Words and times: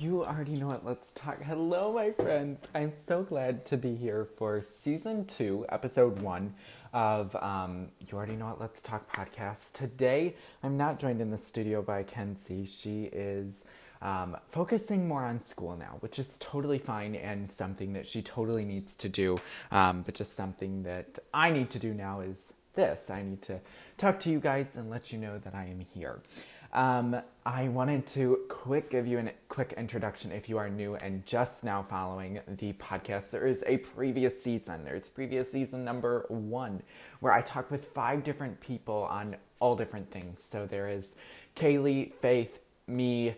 You 0.00 0.24
already 0.24 0.52
know 0.52 0.70
it. 0.70 0.82
Let's 0.84 1.10
talk. 1.16 1.42
Hello, 1.42 1.92
my 1.92 2.12
friends. 2.12 2.60
I'm 2.72 2.92
so 3.08 3.24
glad 3.24 3.66
to 3.66 3.76
be 3.76 3.96
here 3.96 4.28
for 4.36 4.62
season 4.80 5.24
two, 5.24 5.66
episode 5.70 6.22
one 6.22 6.54
of 6.92 7.34
um, 7.34 7.88
You 7.98 8.16
Already 8.16 8.36
Know 8.36 8.50
It. 8.50 8.60
Let's 8.60 8.80
Talk 8.80 9.12
podcast. 9.12 9.72
Today, 9.72 10.36
I'm 10.62 10.76
not 10.76 11.00
joined 11.00 11.20
in 11.20 11.32
the 11.32 11.38
studio 11.38 11.82
by 11.82 12.04
Kenzie. 12.04 12.64
She 12.64 13.10
is 13.12 13.64
um, 14.00 14.36
focusing 14.48 15.08
more 15.08 15.24
on 15.24 15.40
school 15.40 15.76
now, 15.76 15.96
which 15.98 16.20
is 16.20 16.36
totally 16.38 16.78
fine 16.78 17.16
and 17.16 17.50
something 17.50 17.92
that 17.94 18.06
she 18.06 18.22
totally 18.22 18.64
needs 18.64 18.94
to 18.94 19.08
do. 19.08 19.36
Um, 19.72 20.02
but 20.02 20.14
just 20.14 20.36
something 20.36 20.84
that 20.84 21.18
I 21.34 21.50
need 21.50 21.70
to 21.70 21.80
do 21.80 21.92
now 21.92 22.20
is 22.20 22.52
this 22.78 23.10
I 23.10 23.22
need 23.22 23.42
to 23.42 23.60
talk 23.96 24.20
to 24.20 24.30
you 24.30 24.38
guys 24.38 24.66
and 24.76 24.88
let 24.88 25.12
you 25.12 25.18
know 25.18 25.38
that 25.38 25.56
I 25.56 25.64
am 25.64 25.80
here. 25.80 26.20
Um, 26.72 27.16
I 27.46 27.68
wanted 27.68 28.06
to 28.08 28.40
quick 28.50 28.90
give 28.90 29.06
you 29.06 29.18
a 29.18 29.30
quick 29.48 29.72
introduction 29.78 30.32
if 30.32 30.50
you 30.50 30.58
are 30.58 30.68
new 30.68 30.96
and 30.96 31.24
just 31.24 31.64
now 31.64 31.82
following 31.82 32.40
the 32.46 32.74
podcast. 32.74 33.30
There 33.30 33.46
is 33.46 33.64
a 33.66 33.78
previous 33.78 34.42
season. 34.42 34.84
There's 34.84 35.08
previous 35.08 35.50
season 35.50 35.82
number 35.82 36.26
one 36.28 36.82
where 37.20 37.32
I 37.32 37.40
talk 37.40 37.70
with 37.70 37.86
five 37.86 38.22
different 38.22 38.60
people 38.60 39.08
on 39.10 39.36
all 39.60 39.74
different 39.74 40.10
things. 40.10 40.46
So 40.50 40.66
there 40.66 40.90
is 40.90 41.14
Kaylee, 41.56 42.12
Faith, 42.20 42.60
me, 42.86 43.34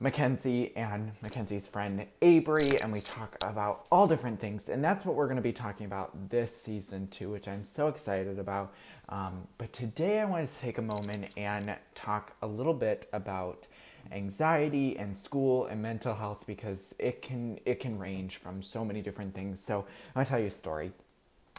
Mackenzie 0.00 0.72
and 0.76 1.10
Mackenzie's 1.22 1.66
friend 1.66 2.06
Avery, 2.22 2.80
and 2.80 2.92
we 2.92 3.00
talk 3.00 3.36
about 3.42 3.86
all 3.90 4.06
different 4.06 4.40
things. 4.40 4.68
And 4.68 4.82
that's 4.82 5.04
what 5.04 5.16
we're 5.16 5.26
going 5.26 5.36
to 5.36 5.42
be 5.42 5.52
talking 5.52 5.86
about 5.86 6.30
this 6.30 6.56
season 6.56 7.08
too, 7.08 7.30
which 7.30 7.48
I'm 7.48 7.64
so 7.64 7.88
excited 7.88 8.38
about. 8.38 8.72
Um, 9.08 9.48
but 9.58 9.72
today 9.72 10.20
I 10.20 10.24
wanted 10.24 10.50
to 10.50 10.60
take 10.60 10.78
a 10.78 10.82
moment 10.82 11.34
and 11.36 11.74
talk 11.96 12.32
a 12.42 12.46
little 12.46 12.74
bit 12.74 13.08
about 13.12 13.66
anxiety 14.12 14.96
and 14.96 15.16
school 15.16 15.66
and 15.66 15.82
mental 15.82 16.14
health 16.14 16.44
because 16.46 16.94
it 17.00 17.20
can 17.20 17.58
it 17.66 17.80
can 17.80 17.98
range 17.98 18.36
from 18.36 18.62
so 18.62 18.84
many 18.84 19.02
different 19.02 19.34
things. 19.34 19.62
So 19.64 19.84
I'm 20.14 20.24
to 20.24 20.30
tell 20.30 20.40
you 20.40 20.46
a 20.46 20.50
story. 20.50 20.92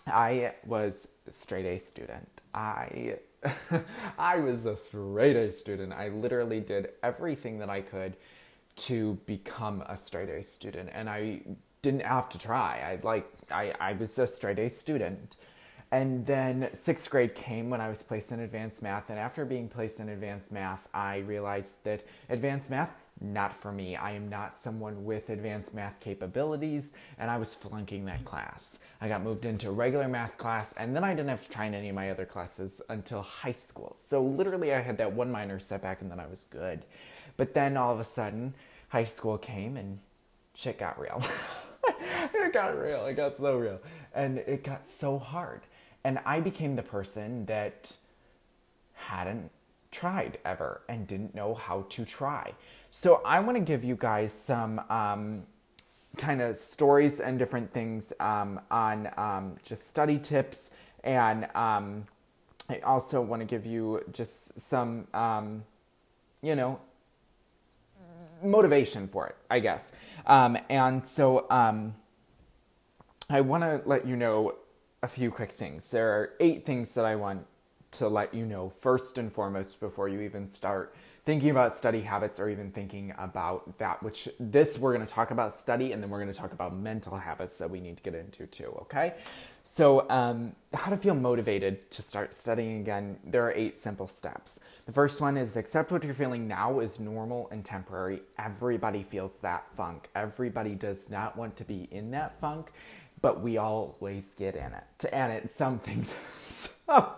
I 0.08 0.54
was 0.66 1.10
a 1.28 1.34
straight 1.34 1.66
A 1.66 1.78
student. 1.78 2.42
I 2.54 3.18
I 4.18 4.38
was 4.38 4.66
a 4.66 4.76
straight 4.76 5.36
A 5.36 5.52
student. 5.52 5.94
I 5.94 6.10
literally 6.10 6.60
did 6.60 6.90
everything 7.04 7.60
that 7.60 7.70
I 7.70 7.82
could 7.82 8.16
to 8.78 9.16
become 9.26 9.84
a 9.88 9.98
straight 9.98 10.30
A 10.30 10.44
student, 10.44 10.90
and 10.94 11.10
I 11.10 11.42
didn't 11.82 12.04
have 12.04 12.30
to 12.30 12.40
try. 12.40 12.82
I 12.86 13.06
like 13.06 13.30
I, 13.52 13.74
I 13.80 13.94
was 13.94 14.18
a 14.20 14.28
straight 14.28 14.60
A 14.60 14.70
student. 14.70 15.38
And 15.92 16.26
then 16.28 16.70
sixth 16.76 17.10
grade 17.10 17.34
came 17.34 17.72
when 17.72 17.82
I 17.82 17.90
was 17.90 18.04
placed 18.04 18.32
in 18.32 18.42
advanced 18.42 18.82
math. 18.84 19.10
And 19.10 19.18
after 19.18 19.44
being 19.44 19.68
placed 19.68 20.00
in 20.00 20.10
advanced 20.10 20.52
math, 20.52 20.88
I 20.94 21.20
realized 21.20 21.84
that 21.84 22.06
advanced 22.30 22.70
math, 22.70 22.92
not 23.20 23.56
for 23.56 23.72
me. 23.72 23.96
I 23.96 24.12
am 24.12 24.30
not 24.30 24.56
someone 24.56 25.04
with 25.04 25.30
advanced 25.30 25.74
math 25.74 26.00
capabilities, 26.00 26.94
and 27.18 27.32
I 27.32 27.38
was 27.38 27.56
flunking 27.56 28.06
that 28.06 28.24
class. 28.24 28.78
I 29.02 29.08
got 29.08 29.24
moved 29.24 29.46
into 29.46 29.72
regular 29.72 30.08
math 30.08 30.38
class, 30.38 30.74
and 30.76 30.96
then 30.96 31.04
I 31.04 31.14
didn't 31.14 31.30
have 31.30 31.42
to 31.42 31.50
try 31.50 31.66
in 31.66 31.74
any 31.74 31.90
of 31.90 31.96
my 31.96 32.12
other 32.12 32.26
classes 32.26 32.82
until 32.90 33.22
high 33.22 33.54
school. 33.54 33.96
So 33.96 34.22
literally, 34.22 34.74
I 34.74 34.82
had 34.82 34.98
that 34.98 35.14
one 35.14 35.32
minor 35.32 35.60
setback, 35.60 36.02
and 36.02 36.12
then 36.12 36.20
I 36.20 36.28
was 36.28 36.46
good. 36.46 36.84
But 37.38 37.54
then 37.54 37.78
all 37.78 37.94
of 37.94 38.00
a 38.00 38.06
sudden, 38.06 38.54
high 38.90 39.06
school 39.06 39.38
came, 39.38 39.78
and 39.78 40.00
shit 40.54 40.78
got 40.78 41.00
real. 41.00 41.24
it 41.88 42.54
got 42.54 42.78
real. 42.78 43.06
It 43.06 43.14
got 43.14 43.38
so 43.38 43.58
real. 43.58 43.80
And 44.14 44.40
it 44.40 44.64
got 44.64 44.86
so 44.86 45.18
hard. 45.18 45.62
And 46.04 46.20
I 46.26 46.42
became 46.42 46.76
the 46.76 46.84
person 46.84 47.46
that 47.46 47.96
hadn't 48.94 49.50
tried 49.92 50.40
ever 50.46 50.82
and 50.90 51.08
didn't 51.08 51.34
know 51.34 51.54
how 51.54 51.86
to 51.90 52.06
try. 52.06 52.54
So 52.92 53.22
I 53.26 53.40
want 53.40 53.58
to 53.58 53.64
give 53.64 53.84
you 53.84 53.96
guys 53.96 54.34
some 54.34 54.80
um, 54.90 55.44
kind 56.18 56.42
of 56.42 56.58
stories 56.58 57.20
and 57.20 57.40
different 57.40 57.72
things 57.74 58.14
um, 58.20 58.60
on 58.70 59.10
um, 59.18 59.56
just 59.64 59.88
study 59.88 60.18
tips. 60.20 60.72
And 61.04 61.48
um, 61.56 62.06
I 62.70 62.80
also 62.80 63.22
want 63.22 63.42
to 63.42 63.46
give 63.46 63.66
you 63.66 64.04
just 64.12 64.60
some, 64.60 65.08
um, 65.14 65.64
you 66.42 66.56
know, 66.56 66.80
motivation 68.44 69.08
for 69.08 69.28
it, 69.28 69.36
I 69.50 69.60
guess. 69.60 69.92
Um, 70.26 70.58
and 70.70 71.06
so 71.06 71.46
I 71.50 73.42
want 73.42 73.64
to 73.64 73.82
let 73.86 74.08
you 74.08 74.16
know 74.16 74.56
a 75.02 75.08
few 75.08 75.32
quick 75.32 75.52
things. 75.52 75.90
There 75.92 76.10
are 76.10 76.34
eight 76.40 76.66
things 76.66 76.94
that 76.96 77.06
I 77.06 77.16
want 77.16 77.46
to 77.92 78.08
let 78.08 78.34
you 78.34 78.46
know 78.46 78.70
first 78.70 79.18
and 79.18 79.32
foremost 79.32 79.80
before 79.80 80.10
you 80.10 80.22
even 80.22 80.50
start 80.52 80.96
thinking 81.30 81.52
about 81.52 81.76
study 81.76 82.02
habits 82.02 82.40
or 82.40 82.50
even 82.50 82.72
thinking 82.72 83.14
about 83.20 83.78
that, 83.78 84.02
which 84.02 84.28
this 84.40 84.80
we're 84.80 84.92
going 84.92 85.06
to 85.06 85.14
talk 85.14 85.30
about 85.30 85.54
study 85.54 85.92
and 85.92 86.02
then 86.02 86.10
we're 86.10 86.18
going 86.18 86.34
to 86.34 86.40
talk 86.40 86.54
about 86.54 86.76
mental 86.76 87.16
habits 87.16 87.60
that 87.60 87.70
we 87.70 87.80
need 87.80 87.96
to 87.96 88.02
get 88.02 88.16
into 88.16 88.48
too, 88.48 88.76
okay? 88.82 89.14
So, 89.64 90.10
um, 90.10 90.54
how 90.74 90.90
to 90.90 90.98
feel 90.98 91.14
motivated 91.14 91.92
to 91.92 92.02
start 92.02 92.34
studying 92.34 92.80
again. 92.80 93.20
There 93.24 93.46
are 93.46 93.52
eight 93.52 93.78
simple 93.78 94.08
steps. 94.08 94.60
The 94.88 94.92
first 94.92 95.22
one 95.22 95.38
is 95.38 95.56
accept 95.56 95.92
what 95.92 96.04
you're 96.04 96.16
feeling 96.16 96.48
now 96.48 96.80
is 96.80 97.00
normal 97.00 97.48
and 97.52 97.64
temporary. 97.64 98.24
Everybody 98.40 99.04
feels 99.04 99.38
that 99.42 99.68
funk. 99.78 100.10
Everybody 100.16 100.74
does 100.74 101.12
not 101.12 101.38
want 101.38 101.56
to 101.58 101.64
be 101.64 101.88
in 101.92 102.10
that 102.10 102.40
funk, 102.42 102.72
but 103.22 103.40
we 103.40 103.60
always 103.60 104.30
get 104.36 104.56
in 104.56 104.74
it. 104.74 105.06
And 105.14 105.32
it's 105.32 105.56
something 105.56 106.08
so 106.50 107.14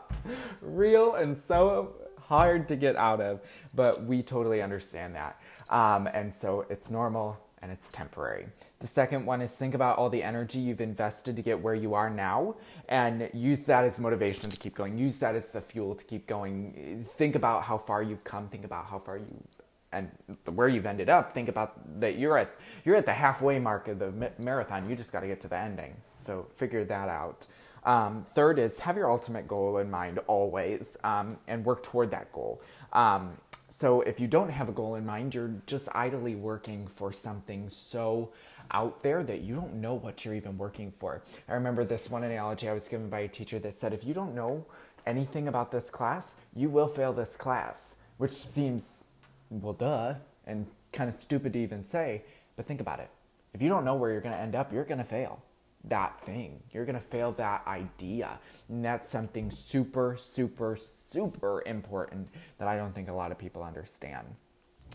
real 0.60 1.16
and 1.16 1.38
so 1.38 1.94
hard 2.32 2.66
to 2.66 2.78
get 2.78 2.96
out 2.96 3.20
of, 3.20 3.42
but 3.76 4.06
we 4.06 4.24
totally 4.24 4.62
understand 4.62 5.14
that. 5.14 5.38
Um, 5.70 6.08
and 6.08 6.34
so 6.34 6.66
it's 6.70 6.90
normal 6.90 7.38
and 7.62 7.70
it's 7.70 7.90
temporary. 7.90 8.46
The 8.80 8.88
second 8.88 9.26
one 9.26 9.42
is 9.42 9.52
think 9.52 9.76
about 9.76 9.98
all 9.98 10.10
the 10.10 10.24
energy 10.24 10.58
you've 10.58 10.80
invested 10.80 11.36
to 11.36 11.42
get 11.42 11.60
where 11.62 11.76
you 11.76 11.94
are 11.94 12.10
now 12.10 12.56
and 12.88 13.30
use 13.34 13.66
that 13.66 13.84
as 13.84 14.00
motivation 14.00 14.50
to 14.50 14.58
keep 14.58 14.76
going. 14.76 14.98
Use 14.98 15.18
that 15.20 15.36
as 15.36 15.52
the 15.52 15.60
fuel 15.60 15.94
to 15.94 16.06
keep 16.06 16.26
going. 16.26 17.06
Think 17.18 17.36
about 17.36 17.64
how 17.64 17.78
far 17.78 18.02
you've 18.02 18.24
come. 18.24 18.48
Think 18.48 18.64
about 18.64 18.86
how 18.86 18.98
far 18.98 19.18
you 19.18 19.44
and 19.92 20.10
where 20.56 20.70
you've 20.70 20.86
ended 20.86 21.10
up. 21.10 21.34
Think 21.34 21.50
about 21.50 22.00
that 22.00 22.18
you're 22.18 22.38
at 22.38 22.56
you're 22.86 22.96
at 22.96 23.06
the 23.06 23.14
halfway 23.14 23.60
mark 23.60 23.90
of 23.90 24.00
the 24.00 24.32
marathon. 24.40 24.90
You 24.90 24.96
just 24.96 25.12
got 25.12 25.20
to 25.20 25.28
get 25.28 25.42
to 25.42 25.50
the 25.50 25.58
ending. 25.58 25.98
So 26.22 26.48
figure 26.56 26.84
that 26.86 27.10
out. 27.10 27.48
Um, 27.84 28.24
third 28.24 28.60
is 28.60 28.80
have 28.80 28.96
your 28.96 29.12
ultimate 29.12 29.48
goal 29.48 29.78
in 29.78 29.90
mind 29.90 30.20
always 30.28 30.98
um, 31.04 31.38
and 31.48 31.66
work 31.66 31.84
toward 31.84 32.12
that 32.12 32.32
goal. 32.32 32.62
Um, 32.94 33.38
so 33.70 34.02
if 34.02 34.20
you 34.20 34.28
don't 34.28 34.50
have 34.50 34.70
a 34.70 34.72
goal 34.72 34.96
in 34.96 35.06
mind, 35.06 35.34
you're 35.34 35.54
just 35.66 35.88
idly 35.94 36.36
working 36.36 36.88
for 36.88 37.12
something 37.14 37.70
so 37.70 38.32
out 38.72 39.02
there 39.02 39.24
that 39.24 39.42
you 39.42 39.56
don't 39.56 39.76
know 39.76 39.96
what 39.96 40.24
you're 40.24 40.36
even 40.36 40.58
working 40.58 40.92
for. 40.92 41.24
I 41.50 41.54
remember 41.54 41.84
this 41.84 42.10
one 42.10 42.24
analogy 42.24 42.70
I 42.70 42.74
was 42.74 42.88
given 42.88 43.10
by 43.10 43.22
a 43.22 43.28
teacher 43.28 43.60
that 43.60 43.76
said, 43.76 43.94
if 43.94 44.04
you 44.04 44.14
don't 44.14 44.36
know 44.36 44.66
anything 45.06 45.48
about 45.48 45.72
this 45.72 45.90
class, 45.90 46.36
you 46.56 46.70
will 46.70 46.88
fail 46.88 47.14
this 47.14 47.36
class, 47.36 47.96
which 48.18 48.34
seems, 48.34 49.06
well, 49.50 49.74
duh, 49.74 50.16
and 50.46 50.68
kind 50.92 51.10
of 51.10 51.16
stupid 51.16 51.54
to 51.54 51.60
even 51.60 51.84
say, 51.84 52.24
but 52.56 52.68
think 52.68 52.82
about 52.82 53.00
it. 53.00 53.10
If 53.54 53.62
you 53.62 53.70
don't 53.70 53.86
know 53.86 53.96
where 53.96 54.12
you're 54.12 54.22
going 54.22 54.36
to 54.36 54.42
end 54.42 54.56
up, 54.56 54.72
you're 54.72 54.86
going 54.86 55.00
to 55.00 55.04
fail 55.04 55.42
that 55.86 56.22
thing. 56.22 56.62
You're 56.72 56.86
going 56.86 56.96
to 56.96 57.06
fail 57.06 57.32
that 57.34 57.66
idea. 57.68 58.40
And 58.70 58.84
that's 58.84 59.10
something 59.10 59.52
super, 59.52 60.18
super, 60.20 60.78
super 60.80 61.64
important 61.66 62.30
that 62.58 62.68
I 62.68 62.78
don't 62.78 62.94
think 62.94 63.10
a 63.10 63.14
lot 63.14 63.32
of 63.32 63.38
people 63.38 63.64
understand. 63.64 64.28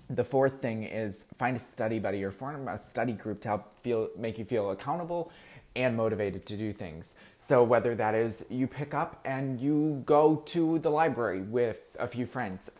The 0.08 0.24
fourth 0.24 0.62
thing 0.62 0.84
is 0.84 1.24
find 1.36 1.56
a 1.56 1.60
study 1.60 1.98
buddy 1.98 2.22
or 2.22 2.30
form 2.30 2.68
a 2.68 2.78
study 2.78 3.12
group 3.12 3.40
to 3.42 3.48
help 3.48 3.80
feel 3.80 4.08
make 4.16 4.38
you 4.38 4.44
feel 4.44 4.70
accountable 4.70 5.32
and 5.74 5.96
motivated 5.96 6.46
to 6.46 6.56
do 6.56 6.72
things. 6.72 7.14
So 7.48 7.62
whether 7.62 7.94
that 7.94 8.14
is 8.14 8.44
you 8.48 8.66
pick 8.66 8.94
up 8.94 9.20
and 9.24 9.60
you 9.60 10.02
go 10.06 10.36
to 10.46 10.78
the 10.78 10.90
library 10.90 11.42
with 11.42 11.78
a 11.98 12.08
few 12.08 12.26
friends. 12.26 12.70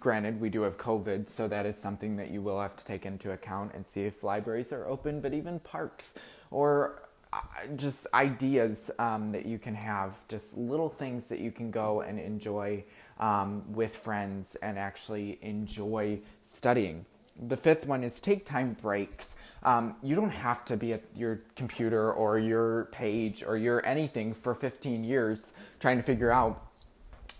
Granted, 0.00 0.40
we 0.40 0.48
do 0.48 0.62
have 0.62 0.78
COVID, 0.78 1.28
so 1.28 1.46
that 1.46 1.66
is 1.66 1.76
something 1.76 2.16
that 2.16 2.30
you 2.30 2.42
will 2.42 2.60
have 2.60 2.74
to 2.76 2.84
take 2.84 3.06
into 3.06 3.32
account 3.32 3.72
and 3.74 3.86
see 3.86 4.04
if 4.04 4.24
libraries 4.24 4.72
are 4.72 4.86
open, 4.86 5.20
but 5.20 5.34
even 5.34 5.60
parks 5.60 6.14
or 6.50 7.07
just 7.76 8.06
ideas 8.14 8.90
um, 8.98 9.32
that 9.32 9.46
you 9.46 9.58
can 9.58 9.74
have, 9.74 10.14
just 10.28 10.56
little 10.56 10.88
things 10.88 11.26
that 11.26 11.40
you 11.40 11.50
can 11.50 11.70
go 11.70 12.00
and 12.00 12.18
enjoy 12.18 12.84
um, 13.20 13.62
with 13.72 13.96
friends 13.96 14.56
and 14.62 14.78
actually 14.78 15.38
enjoy 15.42 16.18
studying. 16.42 17.04
The 17.40 17.56
fifth 17.56 17.86
one 17.86 18.02
is 18.02 18.20
take 18.20 18.44
time 18.44 18.76
breaks. 18.80 19.36
Um, 19.62 19.96
you 20.02 20.14
don't 20.14 20.30
have 20.30 20.64
to 20.66 20.76
be 20.76 20.92
at 20.92 21.02
your 21.14 21.42
computer 21.54 22.12
or 22.12 22.38
your 22.38 22.86
page 22.86 23.44
or 23.46 23.56
your 23.56 23.84
anything 23.86 24.34
for 24.34 24.54
15 24.54 25.04
years 25.04 25.52
trying 25.78 25.98
to 25.98 26.02
figure 26.02 26.30
out 26.30 26.64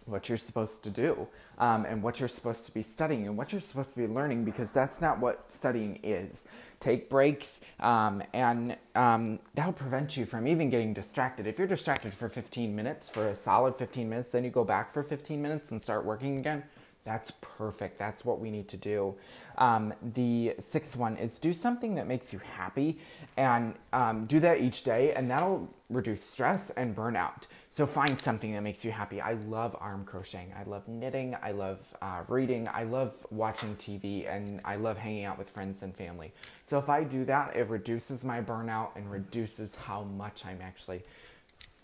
what 0.07 0.29
you're 0.29 0.39
supposed 0.39 0.83
to 0.85 0.91
do 0.91 1.29
um, 1.59 1.85
and 1.85 2.03
what 2.03 2.21
you're 2.21 2.29
supposed 2.29 2.65
to 2.67 2.73
be 2.73 2.83
studying 2.83 3.27
and 3.27 3.37
what 3.37 3.53
you're 3.53 3.61
supposed 3.61 3.93
to 3.95 3.99
be 3.99 4.07
learning 4.07 4.45
because 4.45 4.71
that's 4.71 5.01
not 5.01 5.19
what 5.19 5.45
studying 5.53 5.99
is 6.03 6.43
take 6.81 7.09
breaks, 7.11 7.61
um, 7.81 8.23
and 8.33 8.77
um, 8.95 9.39
that'll 9.55 9.73
prevent 9.73 10.17
you 10.17 10.25
from 10.25 10.47
even 10.47 10.71
getting 10.71 10.95
distracted. 10.95 11.47
If 11.47 11.59
you're 11.59 11.67
distracted 11.67 12.15
for 12.15 12.29
15 12.29 12.75
minutes, 12.75 13.11
for 13.11 13.29
a 13.29 13.35
solid 13.35 13.77
15 13.77 14.09
minutes, 14.09 14.31
then 14.33 14.45
you 14.45 14.51
go 14.51 14.65
back 14.65 14.93
for 14.93 15.03
15 15.03 15.41
minutes 15.41 15.73
and 15.73 15.83
start 15.83 16.05
working 16.05 16.39
again, 16.39 16.63
That's 17.09 17.31
perfect. 17.41 17.99
That's 17.99 18.23
what 18.23 18.39
we 18.39 18.51
need 18.51 18.69
to 18.69 18.77
do. 18.77 19.15
Um, 19.57 19.95
the 20.13 20.55
sixth 20.61 20.95
one 20.95 21.17
is 21.17 21.39
do 21.39 21.55
something 21.55 21.95
that 21.95 22.07
makes 22.07 22.35
you 22.35 22.39
happy 22.39 22.99
and 23.39 23.75
um, 23.95 24.27
do 24.27 24.41
that 24.41 24.61
each 24.61 24.85
day, 24.85 25.15
and 25.15 25.31
that'll 25.31 25.71
reduce 25.89 26.23
stress 26.23 26.69
and 26.77 26.95
burnout. 26.95 27.45
So 27.71 27.87
find 27.87 28.21
something 28.21 28.53
that 28.53 28.61
makes 28.61 28.85
you 28.85 28.93
happy. 28.93 29.23
I 29.23 29.33
love 29.49 29.75
arm 29.81 30.05
crocheting. 30.05 30.53
I 30.55 30.69
love 30.69 30.87
knitting. 30.87 31.35
I 31.43 31.53
love 31.53 31.79
uh, 32.03 32.25
reading. 32.29 32.69
I 32.69 32.83
love 32.83 33.15
watching 33.31 33.75
TV, 33.77 34.29
and 34.31 34.61
I 34.67 34.77
love 34.77 34.99
hanging 34.99 35.25
out 35.25 35.39
with 35.39 35.49
friends 35.49 35.83
and 35.83 35.97
family. 35.97 36.31
So 36.67 36.77
if 36.79 36.91
I 36.91 37.05
do 37.05 37.25
that, 37.25 37.57
it 37.57 37.71
reduces 37.71 38.23
my 38.23 38.43
burnout 38.43 38.91
and 38.97 39.11
reduces 39.11 39.75
how 39.77 40.03
much 40.03 40.45
I'm 40.45 40.61
actually 40.61 41.05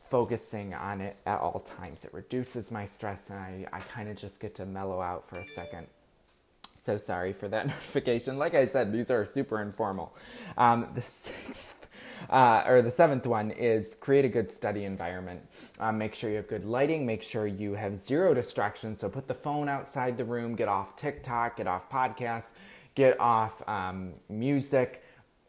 focusing 0.08 0.74
on 0.74 1.00
it 1.00 1.16
at 1.26 1.38
all 1.40 1.60
times. 1.60 2.04
It 2.04 2.12
reduces 2.12 2.70
my 2.70 2.86
stress, 2.86 3.30
and 3.30 3.38
I, 3.38 3.66
I 3.72 3.80
kind 3.80 4.08
of 4.08 4.16
just 4.16 4.40
get 4.40 4.54
to 4.56 4.66
mellow 4.66 5.00
out 5.00 5.28
for 5.28 5.38
a 5.38 5.46
second. 5.56 5.86
So 6.76 6.98
sorry 6.98 7.32
for 7.32 7.48
that 7.48 7.66
notification. 7.66 8.38
Like 8.38 8.54
I 8.54 8.66
said, 8.66 8.92
these 8.92 9.10
are 9.10 9.24
super 9.24 9.62
informal. 9.62 10.14
Um, 10.58 10.88
the 10.94 11.02
sixth 11.02 11.84
uh, 12.30 12.64
or 12.66 12.82
the 12.82 12.90
seventh 12.90 13.26
one 13.26 13.50
is 13.50 13.94
create 13.94 14.24
a 14.24 14.28
good 14.28 14.50
study 14.50 14.84
environment. 14.84 15.40
Um, 15.80 15.98
make 15.98 16.14
sure 16.14 16.30
you 16.30 16.36
have 16.36 16.48
good 16.48 16.64
lighting. 16.64 17.06
Make 17.06 17.22
sure 17.22 17.46
you 17.46 17.74
have 17.74 17.96
zero 17.96 18.34
distractions. 18.34 19.00
So 19.00 19.08
put 19.08 19.28
the 19.28 19.34
phone 19.34 19.68
outside 19.68 20.16
the 20.16 20.24
room. 20.24 20.54
Get 20.54 20.68
off 20.68 20.96
TikTok. 20.96 21.56
Get 21.56 21.66
off 21.66 21.90
podcasts. 21.90 22.50
Get 22.94 23.18
off 23.20 23.66
um, 23.68 24.14
music. 24.28 25.03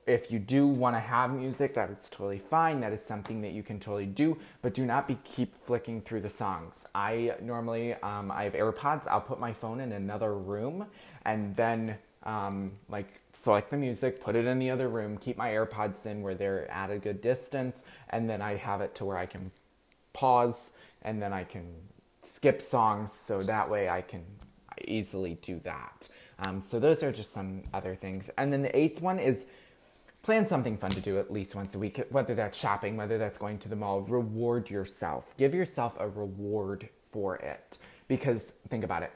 If 0.07 0.31
you 0.31 0.37
do 0.37 0.67
want 0.67 0.95
to 0.95 0.99
have 0.99 1.33
music, 1.33 1.73
that 1.73 1.89
is 1.89 1.97
totally 2.11 2.37
fine. 2.37 2.79
That 2.79 2.93
is 2.93 3.03
something 3.03 3.41
that 3.41 3.53
you 3.53 3.63
can 3.63 3.79
totally 3.79 4.05
do, 4.05 4.37
but 4.61 4.75
do 4.75 4.85
not 4.85 5.07
be 5.07 5.17
keep 5.23 5.57
flicking 5.57 6.01
through 6.01 6.21
the 6.21 6.29
songs. 6.29 6.85
I 6.93 7.33
normally 7.41 7.95
um, 7.95 8.29
I 8.31 8.43
have 8.43 8.53
AirPods. 8.53 9.07
I'll 9.07 9.21
put 9.21 9.39
my 9.39 9.51
phone 9.51 9.79
in 9.79 9.91
another 9.93 10.35
room 10.35 10.85
and 11.25 11.55
then 11.55 11.97
um, 12.21 12.73
like 12.87 13.19
select 13.33 13.71
the 13.71 13.77
music, 13.77 14.21
put 14.21 14.35
it 14.35 14.45
in 14.45 14.59
the 14.59 14.69
other 14.69 14.89
room, 14.89 15.17
keep 15.17 15.37
my 15.37 15.49
AirPods 15.49 16.05
in 16.05 16.21
where 16.21 16.35
they're 16.35 16.69
at 16.71 16.91
a 16.91 16.99
good 16.99 17.21
distance, 17.21 17.83
and 18.09 18.29
then 18.29 18.41
I 18.41 18.55
have 18.55 18.81
it 18.81 18.93
to 18.95 19.05
where 19.05 19.17
I 19.17 19.25
can 19.25 19.51
pause 20.13 20.71
and 21.01 21.21
then 21.21 21.33
I 21.33 21.43
can 21.43 21.65
skip 22.23 22.61
songs 22.61 23.11
so 23.11 23.41
that 23.43 23.69
way 23.69 23.89
I 23.89 24.01
can 24.01 24.23
easily 24.87 25.37
do 25.41 25.59
that. 25.63 26.09
Um, 26.39 26.61
so 26.61 26.79
those 26.79 27.03
are 27.03 27.11
just 27.11 27.31
some 27.31 27.63
other 27.73 27.95
things. 27.95 28.29
And 28.37 28.51
then 28.51 28.61
the 28.61 28.75
eighth 28.77 29.01
one 29.01 29.19
is 29.19 29.45
plan 30.25 30.47
something 30.47 30.77
fun 30.77 30.89
to 30.91 31.01
do 31.01 31.19
at 31.19 31.31
least 31.31 31.55
once 31.55 31.75
a 31.75 31.79
week, 31.79 32.03
whether 32.09 32.35
that's 32.35 32.57
shopping, 32.57 32.97
whether 32.97 33.17
that's 33.17 33.37
going 33.37 33.59
to 33.59 33.69
the 33.69 33.75
mall. 33.75 34.01
Reward 34.01 34.69
yourself. 34.69 35.37
Give 35.37 35.53
yourself 35.53 35.95
a 35.99 36.09
reward 36.09 36.89
for 37.11 37.37
it. 37.37 37.77
Because 38.07 38.51
think 38.69 38.83
about 38.83 39.03
it 39.03 39.11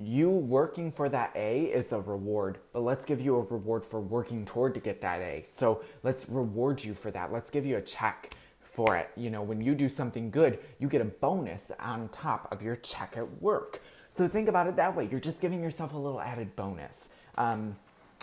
you 0.00 0.30
working 0.30 0.92
for 0.92 1.08
that 1.08 1.32
A 1.34 1.64
is 1.64 1.90
a 1.90 2.00
reward, 2.00 2.58
but 2.72 2.80
let's 2.80 3.04
give 3.04 3.20
you 3.20 3.34
a 3.34 3.40
reward 3.40 3.84
for 3.84 4.00
working 4.00 4.44
toward 4.44 4.74
to 4.74 4.80
get 4.80 5.00
that 5.00 5.20
A. 5.20 5.44
So 5.48 5.82
let's 6.04 6.28
reward 6.28 6.84
you 6.84 6.94
for 6.94 7.10
that. 7.10 7.32
Let's 7.32 7.50
give 7.50 7.66
you 7.66 7.78
a 7.78 7.82
check 7.82 8.32
for 8.60 8.96
it. 8.96 9.10
You 9.16 9.30
know, 9.30 9.42
when 9.42 9.60
you 9.60 9.74
do 9.74 9.88
something 9.88 10.30
good, 10.30 10.60
you 10.78 10.88
get 10.88 11.00
a 11.00 11.06
bonus 11.06 11.72
on 11.80 12.08
top 12.10 12.46
of 12.52 12.62
your 12.62 12.76
check 12.76 13.14
at 13.16 13.42
work. 13.42 13.82
So 14.10 14.28
think 14.28 14.48
about 14.48 14.68
it 14.68 14.76
that 14.76 14.94
way. 14.94 15.08
You're 15.10 15.18
just 15.18 15.40
giving 15.40 15.60
yourself 15.60 15.92
a 15.92 15.98
little 15.98 16.20
added 16.20 16.54
bonus, 16.54 17.08
um, 17.36 17.76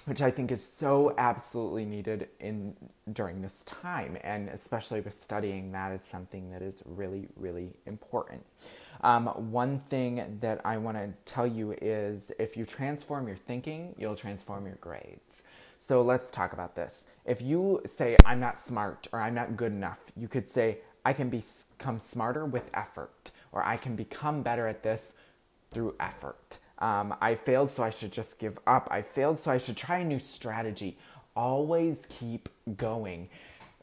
which 0.06 0.22
I 0.22 0.32
think 0.32 0.52
is 0.52 0.66
so 0.66 1.14
absolutely 1.18 1.86
needed 1.86 2.30
in 2.40 2.76
during 3.12 3.42
this 3.42 3.64
time, 3.66 4.18
and 4.24 4.50
especially 4.50 5.02
with 5.02 5.22
studying, 5.24 5.72
that 5.72 5.92
is 5.92 6.04
something 6.04 6.52
that 6.52 6.62
is 6.62 6.82
really, 6.86 7.28
really 7.36 7.72
important. 7.86 8.44
Um, 9.02 9.28
one 9.52 9.80
thing 9.80 10.38
that 10.42 10.62
I 10.64 10.78
want 10.78 10.98
to 10.98 11.14
tell 11.26 11.46
you 11.46 11.76
is 11.82 12.32
if 12.40 12.56
you 12.56 12.66
transform 12.66 13.28
your 13.28 13.38
thinking, 13.38 13.94
you'll 13.98 14.16
transform 14.16 14.66
your 14.66 14.76
grades. 14.76 15.42
So 15.80 16.02
let's 16.02 16.30
talk 16.30 16.54
about 16.54 16.76
this. 16.76 17.06
If 17.26 17.42
you 17.42 17.82
say, 17.86 18.18
I'm 18.26 18.40
not 18.40 18.64
smart 18.64 19.08
or 19.12 19.22
I'm 19.22 19.36
not 19.36 19.58
good 19.58 19.72
enough, 19.72 20.00
you 20.16 20.28
could 20.28 20.50
say, 20.50 20.80
I 21.04 21.14
can 21.14 21.30
become 21.30 22.00
smarter 22.00 22.46
with 22.46 22.72
effort, 22.74 23.32
or 23.52 23.64
I 23.64 23.78
can 23.78 23.96
become 23.96 24.42
better 24.42 24.66
at 24.66 24.82
this 24.82 25.14
through 25.72 25.96
effort. 26.00 26.58
Um, 26.80 27.16
I 27.22 27.36
failed, 27.36 27.72
so 27.72 27.84
I 27.84 27.90
should 27.90 28.12
just 28.12 28.40
give 28.40 28.60
up. 28.68 28.88
I 28.92 29.02
failed, 29.02 29.40
so 29.40 29.52
I 29.52 29.58
should 29.58 29.78
try 29.78 30.00
a 30.00 30.04
new 30.06 30.20
strategy. 30.20 30.98
Always 31.36 32.06
keep 32.10 32.50
going. 32.78 33.30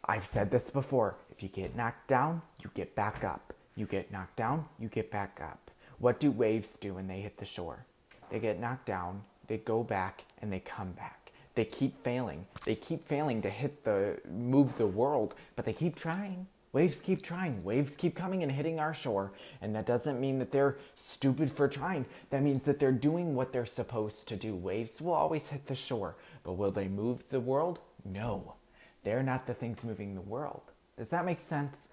I've 0.04 0.26
said 0.26 0.50
this 0.50 0.70
before 0.70 1.16
if 1.30 1.42
you 1.42 1.48
get 1.48 1.76
knocked 1.76 2.08
down, 2.08 2.42
you 2.62 2.70
get 2.74 2.94
back 2.94 3.24
up. 3.24 3.52
You 3.76 3.86
get 3.86 4.12
knocked 4.12 4.36
down, 4.36 4.66
you 4.78 4.88
get 4.88 5.10
back 5.10 5.40
up. 5.42 5.70
What 5.98 6.20
do 6.20 6.30
waves 6.30 6.72
do 6.78 6.94
when 6.94 7.06
they 7.06 7.20
hit 7.20 7.38
the 7.38 7.44
shore? 7.44 7.86
They 8.30 8.38
get 8.38 8.60
knocked 8.60 8.86
down, 8.86 9.22
they 9.46 9.58
go 9.58 9.82
back, 9.82 10.24
and 10.40 10.52
they 10.52 10.60
come 10.60 10.92
back. 10.92 11.30
They 11.54 11.64
keep 11.64 12.02
failing. 12.02 12.46
They 12.64 12.74
keep 12.74 13.06
failing 13.06 13.42
to 13.42 13.50
hit 13.50 13.84
the 13.84 14.18
move 14.30 14.76
the 14.76 14.86
world, 14.86 15.34
but 15.54 15.64
they 15.64 15.72
keep 15.72 15.96
trying. 15.96 16.46
Waves 16.72 17.00
keep 17.00 17.22
trying. 17.22 17.62
Waves 17.62 17.96
keep 17.96 18.14
coming 18.14 18.42
and 18.42 18.50
hitting 18.50 18.80
our 18.80 18.94
shore. 18.94 19.32
And 19.60 19.74
that 19.76 19.86
doesn't 19.86 20.20
mean 20.20 20.38
that 20.38 20.52
they're 20.52 20.78
stupid 20.96 21.50
for 21.50 21.68
trying. 21.68 22.06
That 22.30 22.42
means 22.42 22.64
that 22.64 22.78
they're 22.78 22.92
doing 22.92 23.34
what 23.34 23.52
they're 23.52 23.66
supposed 23.66 24.26
to 24.28 24.36
do. 24.36 24.54
Waves 24.54 25.00
will 25.00 25.12
always 25.12 25.48
hit 25.48 25.66
the 25.66 25.74
shore, 25.74 26.16
but 26.44 26.54
will 26.54 26.70
they 26.70 26.88
move 26.88 27.24
the 27.28 27.40
world? 27.40 27.78
No. 28.04 28.54
They're 29.04 29.22
not 29.22 29.46
the 29.46 29.54
things 29.54 29.84
moving 29.84 30.14
the 30.14 30.20
world. 30.22 30.62
Does 30.96 31.08
that 31.08 31.26
make 31.26 31.40
sense? 31.40 31.88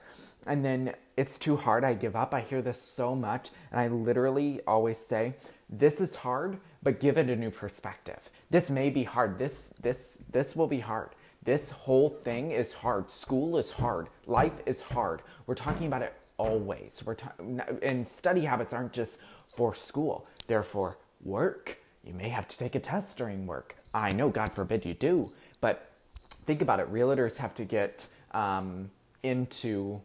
And 0.48 0.64
then 0.64 0.94
it's 1.18 1.38
too 1.38 1.56
hard, 1.56 1.84
I 1.84 1.94
give 1.94 2.16
up. 2.16 2.34
I 2.34 2.42
hear 2.42 2.62
this 2.62 2.82
so 2.82 3.16
much, 3.16 3.50
and 3.72 3.80
I 3.80 3.88
literally 3.88 4.62
always 4.68 4.98
say, 4.98 5.36
this 5.70 6.02
is 6.02 6.16
hard, 6.16 6.58
but 6.84 7.00
give 7.00 7.18
it 7.18 7.30
a 7.30 7.36
new 7.36 7.52
perspective. 7.52 8.30
This 8.50 8.70
may 8.70 8.90
be 8.90 9.04
hard. 9.04 9.38
This 9.38 9.72
this 9.82 10.20
this 10.32 10.56
will 10.56 10.68
be 10.68 10.80
hard. 10.80 11.10
This 11.44 11.72
whole 11.72 12.10
thing 12.10 12.52
is 12.52 12.74
hard. 12.74 13.10
School 13.12 13.58
is 13.58 13.72
hard. 13.72 14.08
Life 14.28 14.54
is 14.66 14.82
hard. 14.82 15.22
We're 15.48 15.56
talking 15.56 15.88
about 15.88 16.02
it 16.02 16.14
always. 16.38 17.02
We're 17.06 17.16
ta- 17.16 17.34
and 17.82 18.08
study 18.08 18.42
habits 18.42 18.74
aren't 18.74 18.94
just 18.94 19.20
for 19.48 19.74
school. 19.74 20.28
They're 20.48 20.64
for 20.64 20.98
work. 21.24 21.80
You 22.04 22.14
may 22.14 22.30
have 22.30 22.48
to 22.48 22.58
take 22.58 22.76
a 22.76 22.80
test 22.80 23.18
during 23.18 23.46
work. 23.48 23.76
I 23.94 24.12
know, 24.12 24.30
God 24.30 24.52
forbid 24.52 24.86
you 24.86 24.94
do, 24.94 25.32
but 25.62 25.92
think 26.46 26.62
about 26.62 26.80
it. 26.80 26.92
Realtors 26.92 27.38
have 27.38 27.54
to 27.56 27.66
get 27.66 28.08
um, 28.32 28.90
into, 29.24 30.02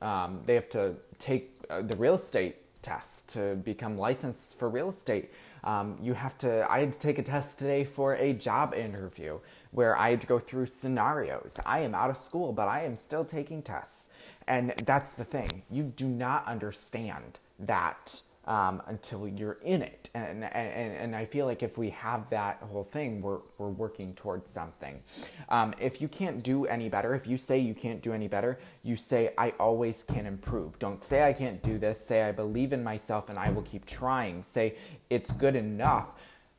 um, 0.00 0.40
they 0.46 0.54
have 0.54 0.68
to 0.70 0.94
take 1.18 1.54
uh, 1.70 1.82
the 1.82 1.96
real 1.96 2.14
estate 2.14 2.56
test 2.82 3.28
to 3.28 3.54
become 3.56 3.96
licensed 3.96 4.58
for 4.58 4.68
real 4.68 4.90
estate. 4.90 5.30
Um, 5.64 5.96
you 6.02 6.14
have 6.14 6.36
to, 6.38 6.66
I 6.70 6.80
had 6.80 6.92
to 6.92 6.98
take 6.98 7.18
a 7.18 7.22
test 7.22 7.58
today 7.58 7.84
for 7.84 8.14
a 8.16 8.32
job 8.32 8.74
interview 8.74 9.38
where 9.72 9.98
I 9.98 10.10
had 10.10 10.20
to 10.20 10.26
go 10.26 10.38
through 10.38 10.66
scenarios. 10.66 11.58
I 11.66 11.80
am 11.80 11.94
out 11.94 12.10
of 12.10 12.16
school, 12.16 12.52
but 12.52 12.68
I 12.68 12.84
am 12.84 12.96
still 12.96 13.24
taking 13.24 13.62
tests. 13.62 14.08
And 14.46 14.70
that's 14.84 15.10
the 15.10 15.24
thing. 15.24 15.62
You 15.70 15.84
do 15.84 16.06
not 16.06 16.46
understand 16.46 17.38
that 17.58 18.22
um, 18.44 18.82
until 18.86 19.28
you're 19.28 19.58
in 19.62 19.82
it. 19.82 20.10
And, 20.14 20.44
and, 20.44 20.92
and 20.96 21.16
I 21.16 21.24
feel 21.24 21.46
like 21.46 21.62
if 21.62 21.78
we 21.78 21.90
have 21.90 22.28
that 22.30 22.58
whole 22.60 22.84
thing, 22.84 23.22
we're, 23.22 23.38
we're 23.58 23.68
working 23.68 24.14
towards 24.14 24.50
something. 24.50 25.00
Um, 25.48 25.74
if 25.78 26.00
you 26.00 26.08
can't 26.08 26.42
do 26.42 26.66
any 26.66 26.88
better, 26.88 27.14
if 27.14 27.26
you 27.26 27.38
say 27.38 27.58
you 27.58 27.74
can't 27.74 28.02
do 28.02 28.12
any 28.12 28.28
better, 28.28 28.58
you 28.82 28.96
say, 28.96 29.32
I 29.38 29.50
always 29.60 30.02
can 30.02 30.26
improve. 30.26 30.78
Don't 30.78 31.02
say 31.04 31.22
I 31.22 31.32
can't 31.32 31.62
do 31.62 31.78
this. 31.78 32.04
Say, 32.04 32.24
I 32.24 32.32
believe 32.32 32.72
in 32.72 32.82
myself 32.82 33.28
and 33.28 33.38
I 33.38 33.50
will 33.50 33.62
keep 33.62 33.86
trying. 33.86 34.42
Say, 34.42 34.74
it's 35.08 35.30
good 35.30 35.54
enough. 35.54 36.08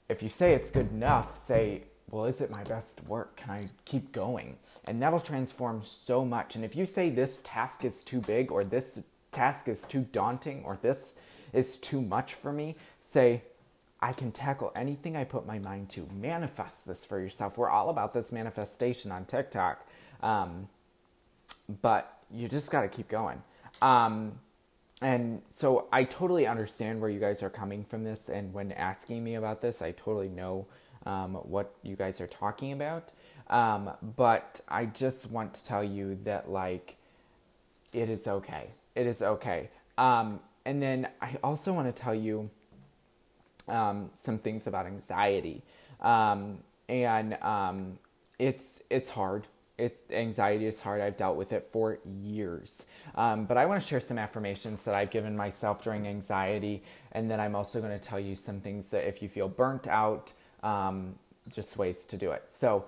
If 0.09 0.23
you 0.23 0.29
say 0.29 0.53
it's 0.53 0.71
good 0.71 0.89
enough, 0.89 1.45
say, 1.45 1.83
well, 2.13 2.25
is 2.25 2.41
it 2.41 2.51
my 2.51 2.63
best 2.65 3.03
work? 3.08 3.36
Can 3.36 3.50
I 3.50 3.63
keep 3.86 4.12
going? 4.12 4.58
And 4.86 5.01
that'll 5.01 5.20
transform 5.20 5.82
so 5.84 6.24
much. 6.24 6.55
And 6.55 6.63
if 6.63 6.75
you 6.75 6.86
say 6.86 7.10
this 7.10 7.41
task 7.43 7.84
is 7.84 8.03
too 8.03 8.20
big 8.22 8.51
or 8.51 8.63
this 8.63 9.00
task 9.32 9.67
is 9.67 9.82
too 9.82 10.05
daunting 10.12 10.63
or 10.63 10.77
this 10.84 11.15
is 11.53 11.77
too 11.77 12.01
much 12.01 12.36
for 12.36 12.53
me, 12.53 12.75
say, 13.00 13.41
I 14.00 14.13
can 14.13 14.32
tackle 14.32 14.72
anything 14.75 15.17
I 15.17 15.24
put 15.24 15.48
my 15.48 15.58
mind 15.58 15.89
to. 15.91 16.08
Manifest 16.13 16.86
this 16.86 17.03
for 17.03 17.20
yourself. 17.20 17.58
We're 17.58 17.70
all 17.70 17.89
about 17.89 18.13
this 18.13 18.32
manifestation 18.32 19.12
on 19.12 19.25
TikTok. 19.25 19.84
Um, 20.22 20.67
but 21.82 22.20
you 22.29 22.48
just 22.48 22.70
got 22.70 22.82
to 22.82 22.89
keep 22.89 23.08
going. 23.08 23.41
Um, 23.82 24.39
and 25.01 25.41
so 25.48 25.88
I 25.91 26.03
totally 26.03 26.46
understand 26.46 27.01
where 27.01 27.10
you 27.10 27.20
guys 27.20 27.41
are 27.41 27.50
coming 27.50 27.84
from 27.84 28.03
this. 28.03 28.29
And 28.29 28.53
when 28.53 28.72
asking 28.74 29.24
me 29.24 29.34
about 29.34 29.62
this, 29.62 29.82
I 29.82 29.93
totally 29.93 30.29
know 30.29 30.67
um, 31.05 31.36
what 31.36 31.75
you 31.83 31.95
guys 31.95 32.22
are 32.22 32.27
talking 32.27 32.72
about. 32.72 33.10
Um, 33.50 33.91
but 34.15 34.62
I 34.67 34.86
just 34.86 35.29
want 35.29 35.53
to 35.55 35.63
tell 35.63 35.83
you 35.83 36.17
that, 36.24 36.50
like, 36.50 36.95
it 37.91 38.10
is 38.10 38.27
okay. 38.27 38.69
It 38.95 39.07
is 39.07 39.22
okay. 39.22 39.69
Um, 39.98 40.39
and 40.65 40.81
then 40.81 41.07
I 41.22 41.38
also 41.43 41.74
want 41.74 41.93
to 41.93 42.01
tell 42.01 42.15
you 42.15 42.50
um, 43.67 44.10
some 44.15 44.38
things 44.38 44.67
about 44.67 44.86
anxiety. 44.86 45.62
Um, 46.01 46.60
and 46.89 47.41
um, 47.41 48.00
it's 48.39 48.81
it's 48.89 49.10
hard. 49.10 49.48
It's 49.77 50.01
anxiety 50.12 50.67
is 50.67 50.81
hard. 50.81 51.01
I've 51.01 51.17
dealt 51.17 51.36
with 51.36 51.51
it 51.51 51.69
for 51.72 52.00
years. 52.22 52.86
Um, 53.15 53.45
but 53.45 53.57
I 53.57 53.65
want 53.65 53.81
to 53.81 53.88
share 53.88 54.00
some 54.00 54.19
affirmations 54.19 54.83
that 54.83 54.95
I've 54.95 55.10
given 55.10 55.36
myself 55.36 55.83
during 55.83 56.07
anxiety, 56.07 56.83
and 57.12 57.29
then 57.29 57.39
I'm 57.39 57.55
also 57.55 57.79
going 57.79 57.91
to 57.91 58.00
tell 58.00 58.19
you 58.19 58.36
some 58.36 58.60
things 58.60 58.89
that 58.89 59.07
if 59.07 59.22
you 59.22 59.29
feel 59.29 59.50
burnt 59.50 59.88
out, 59.88 60.33
um, 60.63 61.15
just 61.50 61.77
ways 61.77 62.05
to 62.08 62.17
do 62.17 62.32
it. 62.32 62.43
So 62.51 62.86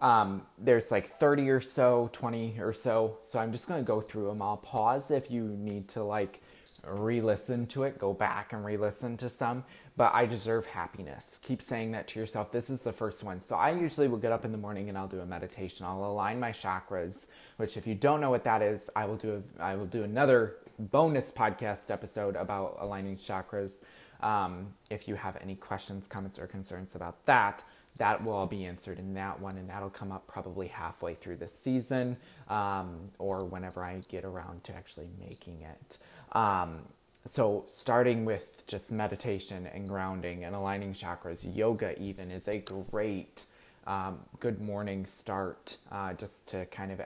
um, 0.00 0.42
there's 0.58 0.90
like 0.90 1.18
30 1.18 1.50
or 1.50 1.60
so, 1.60 2.08
20 2.12 2.56
or 2.60 2.72
so. 2.72 3.18
So 3.22 3.38
I'm 3.38 3.52
just 3.52 3.66
going 3.66 3.80
to 3.80 3.86
go 3.86 4.00
through 4.00 4.26
them. 4.26 4.42
I'll 4.42 4.56
pause 4.56 5.10
if 5.10 5.30
you 5.30 5.44
need 5.44 5.88
to 5.90 6.02
like 6.02 6.40
re-listen 6.86 7.66
to 7.66 7.82
it, 7.82 7.98
go 7.98 8.12
back 8.12 8.52
and 8.52 8.64
re-listen 8.64 9.16
to 9.18 9.28
some. 9.28 9.64
But 9.96 10.14
I 10.14 10.26
deserve 10.26 10.64
happiness. 10.66 11.40
Keep 11.42 11.60
saying 11.60 11.90
that 11.92 12.06
to 12.08 12.20
yourself. 12.20 12.52
This 12.52 12.70
is 12.70 12.82
the 12.82 12.92
first 12.92 13.24
one. 13.24 13.40
So 13.40 13.56
I 13.56 13.72
usually 13.72 14.06
will 14.06 14.18
get 14.18 14.30
up 14.30 14.44
in 14.44 14.52
the 14.52 14.58
morning 14.58 14.88
and 14.88 14.96
I'll 14.96 15.08
do 15.08 15.18
a 15.18 15.26
meditation. 15.26 15.84
I'll 15.84 16.04
align 16.04 16.38
my 16.38 16.52
chakras, 16.52 17.26
which 17.56 17.76
if 17.76 17.84
you 17.84 17.96
don't 17.96 18.20
know 18.20 18.30
what 18.30 18.44
that 18.44 18.62
is, 18.62 18.88
I 18.94 19.06
will 19.06 19.16
do 19.16 19.42
a, 19.58 19.62
I 19.62 19.74
will 19.74 19.86
do 19.86 20.04
another 20.04 20.58
bonus 20.78 21.32
podcast 21.32 21.90
episode 21.90 22.36
about 22.36 22.76
aligning 22.78 23.16
chakras. 23.16 23.72
Um, 24.20 24.74
if 24.90 25.06
you 25.06 25.14
have 25.14 25.36
any 25.40 25.54
questions, 25.54 26.06
comments, 26.06 26.38
or 26.38 26.46
concerns 26.46 26.94
about 26.94 27.24
that, 27.26 27.62
that 27.98 28.22
will 28.22 28.32
all 28.32 28.46
be 28.46 28.64
answered 28.64 28.98
in 28.98 29.14
that 29.14 29.40
one, 29.40 29.56
and 29.56 29.68
that'll 29.68 29.90
come 29.90 30.12
up 30.12 30.26
probably 30.26 30.68
halfway 30.68 31.14
through 31.14 31.36
the 31.36 31.48
season 31.48 32.16
um, 32.48 33.10
or 33.18 33.44
whenever 33.44 33.84
I 33.84 34.00
get 34.08 34.24
around 34.24 34.64
to 34.64 34.74
actually 34.74 35.08
making 35.20 35.62
it. 35.62 35.98
Um, 36.36 36.80
so, 37.24 37.66
starting 37.72 38.24
with 38.24 38.66
just 38.66 38.92
meditation 38.92 39.66
and 39.66 39.88
grounding 39.88 40.44
and 40.44 40.54
aligning 40.54 40.94
chakras, 40.94 41.38
yoga 41.54 42.00
even 42.00 42.30
is 42.30 42.46
a 42.48 42.58
great 42.58 43.44
um, 43.86 44.20
good 44.38 44.60
morning 44.60 45.06
start 45.06 45.78
uh, 45.90 46.12
just 46.12 46.46
to 46.46 46.66
kind 46.66 46.92
of 46.92 47.00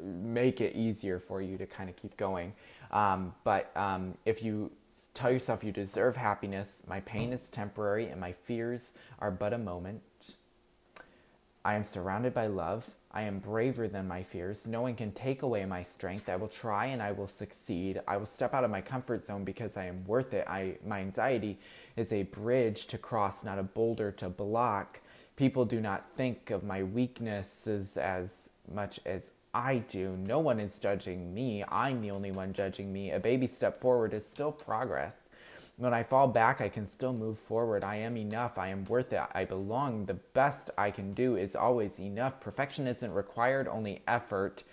make 0.00 0.60
it 0.60 0.76
easier 0.76 1.18
for 1.18 1.42
you 1.42 1.56
to 1.58 1.66
kind 1.66 1.88
of 1.88 1.96
keep 1.96 2.16
going. 2.16 2.52
Um, 2.90 3.34
but 3.44 3.74
um, 3.76 4.14
if 4.26 4.42
you 4.42 4.70
tell 5.14 5.30
yourself 5.30 5.64
you 5.64 5.72
deserve 5.72 6.16
happiness, 6.16 6.82
my 6.86 7.00
pain 7.00 7.32
is 7.32 7.46
temporary, 7.46 8.08
and 8.08 8.20
my 8.20 8.32
fears 8.32 8.92
are 9.18 9.30
but 9.30 9.52
a 9.52 9.58
moment. 9.58 10.36
I 11.64 11.74
am 11.74 11.84
surrounded 11.84 12.34
by 12.34 12.48
love. 12.48 12.90
I 13.12 13.22
am 13.22 13.38
braver 13.38 13.88
than 13.88 14.08
my 14.08 14.22
fears. 14.22 14.66
No 14.66 14.82
one 14.82 14.94
can 14.94 15.12
take 15.12 15.42
away 15.42 15.64
my 15.66 15.82
strength. 15.82 16.28
I 16.28 16.36
will 16.36 16.48
try 16.48 16.86
and 16.86 17.02
I 17.02 17.12
will 17.12 17.28
succeed. 17.28 18.00
I 18.08 18.16
will 18.16 18.26
step 18.26 18.54
out 18.54 18.64
of 18.64 18.70
my 18.70 18.80
comfort 18.80 19.24
zone 19.24 19.44
because 19.44 19.76
I 19.76 19.84
am 19.84 20.04
worth 20.06 20.32
it. 20.32 20.46
I 20.48 20.78
my 20.84 21.00
anxiety 21.00 21.58
is 21.94 22.10
a 22.10 22.22
bridge 22.24 22.86
to 22.88 22.98
cross, 22.98 23.44
not 23.44 23.58
a 23.58 23.62
boulder 23.62 24.10
to 24.12 24.30
block. 24.30 25.00
People 25.36 25.66
do 25.66 25.80
not 25.80 26.06
think 26.16 26.50
of 26.50 26.64
my 26.64 26.82
weaknesses 26.82 27.96
as 27.96 28.48
much 28.72 28.98
as 29.04 29.30
I 29.54 29.78
do. 29.78 30.16
No 30.26 30.38
one 30.38 30.58
is 30.58 30.78
judging 30.78 31.34
me. 31.34 31.62
I'm 31.68 32.00
the 32.00 32.10
only 32.10 32.30
one 32.30 32.54
judging 32.54 32.92
me. 32.92 33.10
A 33.10 33.20
baby 33.20 33.46
step 33.46 33.80
forward 33.80 34.14
is 34.14 34.26
still 34.26 34.52
progress. 34.52 35.14
When 35.76 35.92
I 35.92 36.02
fall 36.02 36.28
back, 36.28 36.60
I 36.60 36.68
can 36.68 36.86
still 36.86 37.12
move 37.12 37.38
forward. 37.38 37.84
I 37.84 37.96
am 37.96 38.16
enough. 38.16 38.56
I 38.56 38.68
am 38.68 38.84
worth 38.84 39.12
it. 39.12 39.20
I 39.34 39.44
belong. 39.44 40.06
The 40.06 40.14
best 40.14 40.70
I 40.78 40.90
can 40.90 41.12
do 41.12 41.36
is 41.36 41.54
always 41.54 41.98
enough. 41.98 42.40
Perfection 42.40 42.86
isn't 42.86 43.12
required, 43.12 43.68
only 43.68 44.02
effort. 44.06 44.64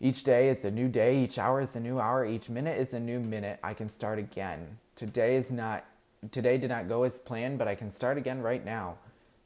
Each 0.00 0.24
day 0.24 0.48
is 0.48 0.64
a 0.64 0.70
new 0.70 0.88
day. 0.88 1.22
Each 1.22 1.38
hour 1.38 1.60
is 1.60 1.76
a 1.76 1.80
new 1.80 1.98
hour. 1.98 2.24
Each 2.24 2.48
minute 2.48 2.78
is 2.78 2.94
a 2.94 3.00
new 3.00 3.20
minute. 3.20 3.60
I 3.62 3.74
can 3.74 3.88
start 3.88 4.18
again. 4.18 4.78
Today 4.96 5.36
is 5.36 5.50
not 5.50 5.84
today 6.32 6.58
did 6.58 6.70
not 6.70 6.88
go 6.88 7.04
as 7.04 7.18
planned, 7.18 7.58
but 7.58 7.68
I 7.68 7.76
can 7.76 7.92
start 7.92 8.18
again 8.18 8.40
right 8.42 8.64
now. 8.64 8.96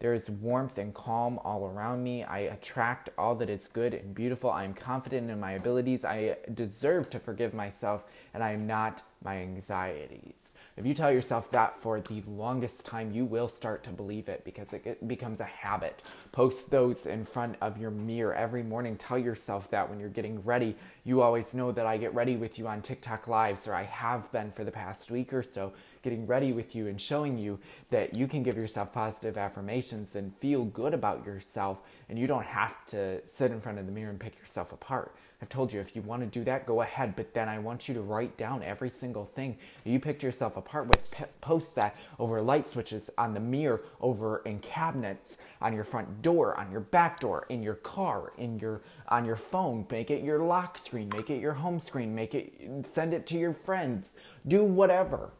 There 0.02 0.14
is 0.14 0.28
warmth 0.28 0.78
and 0.78 0.92
calm 0.92 1.38
all 1.44 1.64
around 1.64 2.02
me. 2.02 2.24
I 2.24 2.40
attract 2.40 3.10
all 3.16 3.36
that 3.36 3.48
is 3.48 3.68
good 3.68 3.94
and 3.94 4.12
beautiful. 4.12 4.50
I 4.50 4.64
am 4.64 4.74
confident 4.74 5.30
in 5.30 5.38
my 5.38 5.52
abilities. 5.52 6.04
I 6.04 6.38
deserve 6.54 7.08
to 7.10 7.20
forgive 7.20 7.54
myself, 7.54 8.02
and 8.34 8.42
I 8.42 8.50
am 8.50 8.66
not 8.66 9.02
my 9.22 9.36
anxieties. 9.36 10.34
If 10.76 10.86
you 10.86 10.94
tell 10.94 11.12
yourself 11.12 11.52
that 11.52 11.80
for 11.80 12.00
the 12.00 12.20
longest 12.26 12.84
time, 12.84 13.12
you 13.12 13.24
will 13.24 13.46
start 13.46 13.84
to 13.84 13.90
believe 13.90 14.28
it 14.28 14.44
because 14.44 14.72
it 14.72 15.06
becomes 15.06 15.38
a 15.38 15.44
habit. 15.44 16.02
Post 16.32 16.70
those 16.70 17.06
in 17.06 17.24
front 17.24 17.54
of 17.60 17.78
your 17.78 17.92
mirror 17.92 18.34
every 18.34 18.64
morning. 18.64 18.96
Tell 18.96 19.18
yourself 19.18 19.70
that 19.70 19.88
when 19.88 20.00
you're 20.00 20.08
getting 20.08 20.42
ready. 20.42 20.74
You 21.04 21.22
always 21.22 21.54
know 21.54 21.70
that 21.70 21.86
I 21.86 21.96
get 21.96 22.12
ready 22.12 22.36
with 22.36 22.58
you 22.58 22.66
on 22.66 22.82
TikTok 22.82 23.28
Lives, 23.28 23.68
or 23.68 23.74
I 23.74 23.84
have 23.84 24.32
been 24.32 24.50
for 24.50 24.64
the 24.64 24.72
past 24.72 25.12
week 25.12 25.32
or 25.32 25.44
so, 25.44 25.74
getting 26.02 26.26
ready 26.26 26.52
with 26.52 26.74
you 26.74 26.88
and 26.88 27.00
showing 27.00 27.38
you 27.38 27.58
that 27.90 28.16
you 28.16 28.26
can 28.26 28.42
give 28.42 28.56
yourself 28.56 28.92
positive 28.92 29.38
affirmations 29.38 30.14
and 30.14 30.36
feel 30.38 30.64
good 30.64 30.94
about 30.94 31.24
yourself, 31.24 31.78
and 32.08 32.18
you 32.18 32.26
don't 32.26 32.44
have 32.44 32.84
to 32.86 33.20
sit 33.26 33.50
in 33.50 33.60
front 33.60 33.78
of 33.78 33.86
the 33.86 33.92
mirror 33.92 34.10
and 34.10 34.20
pick 34.20 34.38
yourself 34.38 34.72
apart. 34.72 35.14
I've 35.42 35.48
told 35.48 35.72
you 35.72 35.80
if 35.80 35.96
you 35.96 36.02
want 36.02 36.22
to 36.22 36.26
do 36.28 36.44
that, 36.44 36.66
go 36.66 36.82
ahead. 36.82 37.16
But 37.16 37.34
then 37.34 37.48
I 37.48 37.58
want 37.58 37.88
you 37.88 37.94
to 37.94 38.00
write 38.00 38.36
down 38.36 38.62
every 38.62 38.90
single 38.90 39.24
thing 39.24 39.58
you 39.82 39.98
picked 39.98 40.22
yourself 40.22 40.56
apart 40.56 40.86
with. 40.86 41.10
P- 41.10 41.24
post 41.40 41.74
that 41.74 41.96
over 42.20 42.40
light 42.40 42.64
switches 42.64 43.10
on 43.18 43.34
the 43.34 43.40
mirror, 43.40 43.82
over 44.00 44.38
in 44.44 44.60
cabinets, 44.60 45.38
on 45.60 45.74
your 45.74 45.82
front 45.82 46.22
door, 46.22 46.56
on 46.56 46.70
your 46.70 46.80
back 46.80 47.18
door, 47.18 47.46
in 47.48 47.60
your 47.60 47.74
car, 47.74 48.32
in 48.38 48.60
your 48.60 48.82
on 49.08 49.24
your 49.24 49.36
phone. 49.36 49.84
Make 49.90 50.12
it 50.12 50.22
your 50.22 50.38
lock 50.38 50.78
screen. 50.78 51.08
Make 51.08 51.28
it 51.28 51.40
your 51.40 51.54
home 51.54 51.80
screen. 51.80 52.14
Make 52.14 52.36
it 52.36 52.86
send 52.86 53.12
it 53.12 53.26
to 53.26 53.36
your 53.36 53.52
friends. 53.52 54.14
Do 54.46 54.62
whatever. 54.62 55.32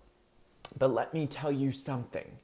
But 0.79 0.91
let 0.91 1.13
me 1.13 1.27
tell 1.27 1.53
you 1.53 1.73
something. 1.73 2.39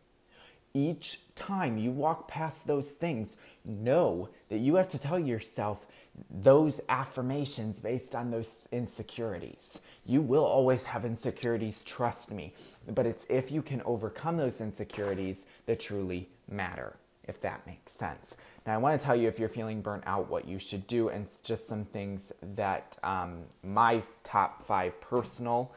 Each 0.75 1.21
time 1.35 1.79
you 1.79 1.91
walk 1.91 2.29
past 2.29 2.67
those 2.67 2.91
things, 2.91 3.37
know 3.65 4.29
that 4.49 4.59
you 4.59 4.75
have 4.77 4.89
to 4.91 4.99
tell 4.99 5.19
yourself 5.19 5.87
those 6.31 6.81
affirmations 6.89 7.79
based 7.79 8.15
on 8.15 8.31
those 8.31 8.69
insecurities. 8.71 9.81
You 10.05 10.21
will 10.21 10.45
always 10.45 10.85
have 10.85 11.05
insecurities, 11.05 11.83
trust 11.85 12.31
me, 12.31 12.55
but 12.87 13.07
it's 13.07 13.25
if 13.29 13.51
you 13.51 13.63
can 13.63 13.83
overcome 13.83 14.37
those 14.37 14.61
insecurities 14.61 15.47
that 15.67 15.81
truly 15.81 16.29
matter, 16.51 16.97
if 17.25 17.41
that 17.41 17.67
makes 17.67 17.93
sense. 17.93 18.37
Now, 18.67 18.75
I 18.75 18.79
want 18.79 19.01
to 19.01 19.05
tell 19.05 19.17
you 19.17 19.29
if 19.29 19.39
you're 19.39 19.49
feeling 19.49 19.81
burnt 19.81 20.05
out, 20.07 20.29
what 20.29 20.47
you 20.47 20.59
should 20.59 20.87
do, 20.87 21.09
and 21.09 21.29
just 21.43 21.67
some 21.67 21.85
things 21.87 22.33
that 22.55 22.99
um, 23.03 23.45
my 23.63 24.03
top 24.23 24.63
five 24.63 25.01
personal 25.01 25.73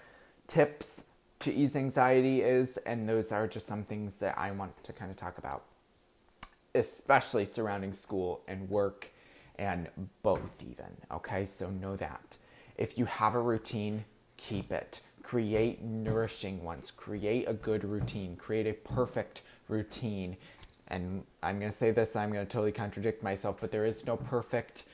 tips 0.47 1.03
to 1.41 1.53
ease 1.53 1.75
anxiety 1.75 2.41
is, 2.41 2.77
and 2.85 3.07
those 3.07 3.31
are 3.31 3.47
just 3.47 3.67
some 3.67 3.83
things 3.83 4.15
that 4.17 4.37
I 4.37 4.51
want 4.51 4.83
to 4.83 4.93
kind 4.93 5.11
of 5.11 5.17
talk 5.17 5.37
about, 5.37 5.63
especially 6.75 7.47
surrounding 7.51 7.93
school 7.93 8.41
and 8.47 8.69
work 8.69 9.09
and 9.57 9.87
both, 10.23 10.61
even. 10.61 10.85
Okay, 11.11 11.45
so 11.45 11.69
know 11.69 11.95
that. 11.97 12.37
If 12.77 12.97
you 12.97 13.05
have 13.05 13.35
a 13.35 13.41
routine, 13.41 14.05
keep 14.37 14.71
it. 14.71 15.01
Create 15.23 15.83
nourishing 15.83 16.63
ones. 16.63 16.91
Create 16.91 17.47
a 17.47 17.53
good 17.53 17.89
routine. 17.89 18.35
Create 18.35 18.67
a 18.67 18.73
perfect 18.73 19.43
routine. 19.67 20.35
And 20.87 21.23
I'm 21.43 21.59
going 21.59 21.71
to 21.71 21.77
say 21.77 21.91
this, 21.91 22.15
I'm 22.15 22.31
going 22.31 22.45
to 22.45 22.51
totally 22.51 22.71
contradict 22.71 23.23
myself, 23.23 23.61
but 23.61 23.71
there 23.71 23.85
is 23.85 24.05
no 24.05 24.17
perfect 24.17 24.85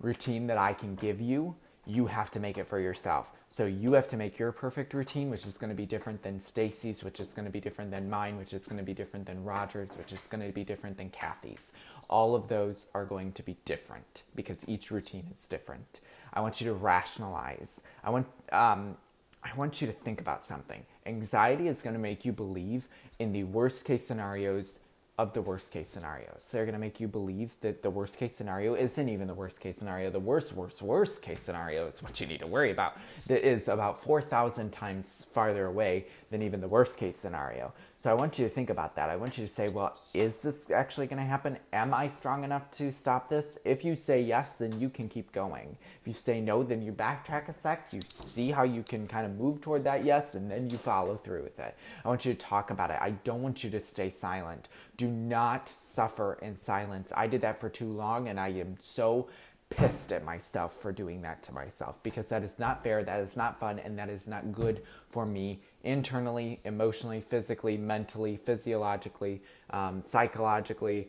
routine 0.00 0.48
that 0.48 0.58
I 0.58 0.72
can 0.72 0.96
give 0.96 1.20
you. 1.20 1.54
You 1.86 2.06
have 2.06 2.30
to 2.32 2.40
make 2.40 2.58
it 2.58 2.66
for 2.66 2.80
yourself. 2.80 3.30
So 3.56 3.64
you 3.64 3.94
have 3.94 4.06
to 4.08 4.18
make 4.18 4.38
your 4.38 4.52
perfect 4.52 4.92
routine, 4.92 5.30
which 5.30 5.46
is 5.46 5.54
going 5.54 5.70
to 5.70 5.74
be 5.74 5.86
different 5.86 6.22
than 6.22 6.40
Stacy's, 6.40 7.02
which 7.02 7.20
is 7.20 7.28
going 7.28 7.46
to 7.46 7.50
be 7.50 7.60
different 7.60 7.90
than 7.90 8.10
mine, 8.10 8.36
which 8.36 8.52
is 8.52 8.66
going 8.66 8.76
to 8.76 8.84
be 8.84 8.92
different 8.92 9.24
than 9.24 9.42
Roger's, 9.44 9.88
which 9.96 10.12
is 10.12 10.18
going 10.28 10.46
to 10.46 10.52
be 10.52 10.62
different 10.62 10.98
than 10.98 11.08
Kathy's 11.08 11.72
all 12.08 12.34
of 12.34 12.48
those 12.48 12.86
are 12.94 13.04
going 13.04 13.32
to 13.32 13.42
be 13.42 13.56
different 13.64 14.22
because 14.34 14.64
each 14.66 14.90
routine 14.90 15.26
is 15.32 15.48
different. 15.48 16.00
I 16.32 16.40
want 16.40 16.60
you 16.60 16.68
to 16.68 16.74
rationalize. 16.74 17.80
I 18.04 18.10
want 18.10 18.26
um, 18.52 18.96
I 19.42 19.54
want 19.56 19.80
you 19.80 19.86
to 19.86 19.92
think 19.92 20.20
about 20.20 20.44
something. 20.44 20.84
Anxiety 21.04 21.68
is 21.68 21.82
going 21.82 21.94
to 21.94 22.00
make 22.00 22.24
you 22.24 22.32
believe 22.32 22.88
in 23.18 23.32
the 23.32 23.44
worst 23.44 23.84
case 23.84 24.06
scenarios 24.06 24.78
of 25.18 25.32
the 25.32 25.40
worst 25.40 25.72
case 25.72 25.88
scenarios. 25.88 26.42
They're 26.52 26.64
going 26.66 26.74
to 26.74 26.78
make 26.78 27.00
you 27.00 27.08
believe 27.08 27.52
that 27.62 27.82
the 27.82 27.88
worst 27.88 28.18
case 28.18 28.34
scenario 28.34 28.74
isn't 28.74 29.08
even 29.08 29.26
the 29.26 29.34
worst 29.34 29.60
case 29.60 29.76
scenario. 29.78 30.10
The 30.10 30.20
worst, 30.20 30.52
worst, 30.52 30.82
worst 30.82 31.22
case 31.22 31.40
scenario 31.40 31.86
is 31.86 32.02
what 32.02 32.20
you 32.20 32.26
need 32.26 32.40
to 32.40 32.46
worry 32.46 32.70
about. 32.70 32.98
That 33.26 33.46
is 33.46 33.68
about 33.68 34.02
4,000 34.02 34.70
times 34.72 35.24
farther 35.32 35.66
away 35.66 36.06
than 36.30 36.42
even 36.42 36.60
the 36.60 36.68
worst 36.68 36.98
case 36.98 37.16
scenario. 37.16 37.72
So 38.06 38.12
I 38.12 38.14
want 38.14 38.38
you 38.38 38.44
to 38.44 38.48
think 38.54 38.70
about 38.70 38.94
that. 38.94 39.10
I 39.10 39.16
want 39.16 39.36
you 39.36 39.44
to 39.44 39.52
say, 39.52 39.68
well, 39.68 39.98
is 40.14 40.36
this 40.36 40.70
actually 40.70 41.08
going 41.08 41.18
to 41.18 41.28
happen? 41.28 41.58
Am 41.72 41.92
I 41.92 42.06
strong 42.06 42.44
enough 42.44 42.70
to 42.76 42.92
stop 42.92 43.28
this? 43.28 43.58
If 43.64 43.84
you 43.84 43.96
say 43.96 44.22
yes, 44.22 44.52
then 44.52 44.80
you 44.80 44.88
can 44.90 45.08
keep 45.08 45.32
going. 45.32 45.76
If 46.00 46.06
you 46.06 46.12
say 46.12 46.40
no, 46.40 46.62
then 46.62 46.82
you 46.82 46.92
backtrack 46.92 47.48
a 47.48 47.52
sec, 47.52 47.92
you 47.92 47.98
see 48.24 48.52
how 48.52 48.62
you 48.62 48.84
can 48.84 49.08
kind 49.08 49.26
of 49.26 49.36
move 49.36 49.60
toward 49.60 49.82
that 49.82 50.04
yes, 50.04 50.36
and 50.36 50.48
then 50.48 50.70
you 50.70 50.78
follow 50.78 51.16
through 51.16 51.42
with 51.42 51.58
it. 51.58 51.76
I 52.04 52.08
want 52.08 52.24
you 52.24 52.32
to 52.32 52.38
talk 52.38 52.70
about 52.70 52.92
it. 52.92 52.98
I 53.00 53.10
don't 53.10 53.42
want 53.42 53.64
you 53.64 53.70
to 53.70 53.82
stay 53.82 54.10
silent. 54.10 54.68
Do 54.96 55.08
not 55.08 55.68
suffer 55.68 56.38
in 56.40 56.56
silence. 56.56 57.12
I 57.12 57.26
did 57.26 57.40
that 57.40 57.58
for 57.60 57.68
too 57.68 57.90
long, 57.90 58.28
and 58.28 58.38
I 58.38 58.50
am 58.50 58.76
so 58.80 59.26
pissed 59.68 60.12
at 60.12 60.24
myself 60.24 60.72
for 60.80 60.92
doing 60.92 61.22
that 61.22 61.42
to 61.42 61.52
myself 61.52 61.96
because 62.04 62.28
that 62.28 62.44
is 62.44 62.56
not 62.56 62.84
fair, 62.84 63.02
that 63.02 63.18
is 63.18 63.36
not 63.36 63.58
fun, 63.58 63.80
and 63.80 63.98
that 63.98 64.08
is 64.08 64.28
not 64.28 64.52
good 64.52 64.82
for 65.10 65.26
me 65.26 65.60
internally, 65.84 66.60
emotionally, 66.64 67.20
physically, 67.20 67.76
mentally, 67.76 68.36
physiologically, 68.36 69.42
um, 69.70 70.02
psychologically, 70.06 71.08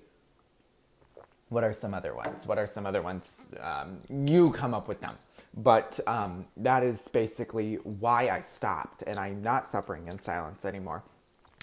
what 1.49 1.63
are 1.63 1.73
some 1.73 1.93
other 1.93 2.13
ones? 2.13 2.45
What 2.45 2.57
are 2.57 2.67
some 2.67 2.85
other 2.85 3.01
ones? 3.01 3.47
Um, 3.59 3.99
you 4.09 4.51
come 4.51 4.73
up 4.73 4.87
with 4.87 4.99
them. 5.01 5.13
But 5.55 5.99
um, 6.05 6.45
that 6.57 6.83
is 6.83 7.07
basically 7.07 7.75
why 7.75 8.29
I 8.29 8.41
stopped 8.41 9.03
and 9.07 9.17
I'm 9.17 9.41
not 9.41 9.65
suffering 9.65 10.07
in 10.07 10.19
silence 10.19 10.65
anymore. 10.65 11.03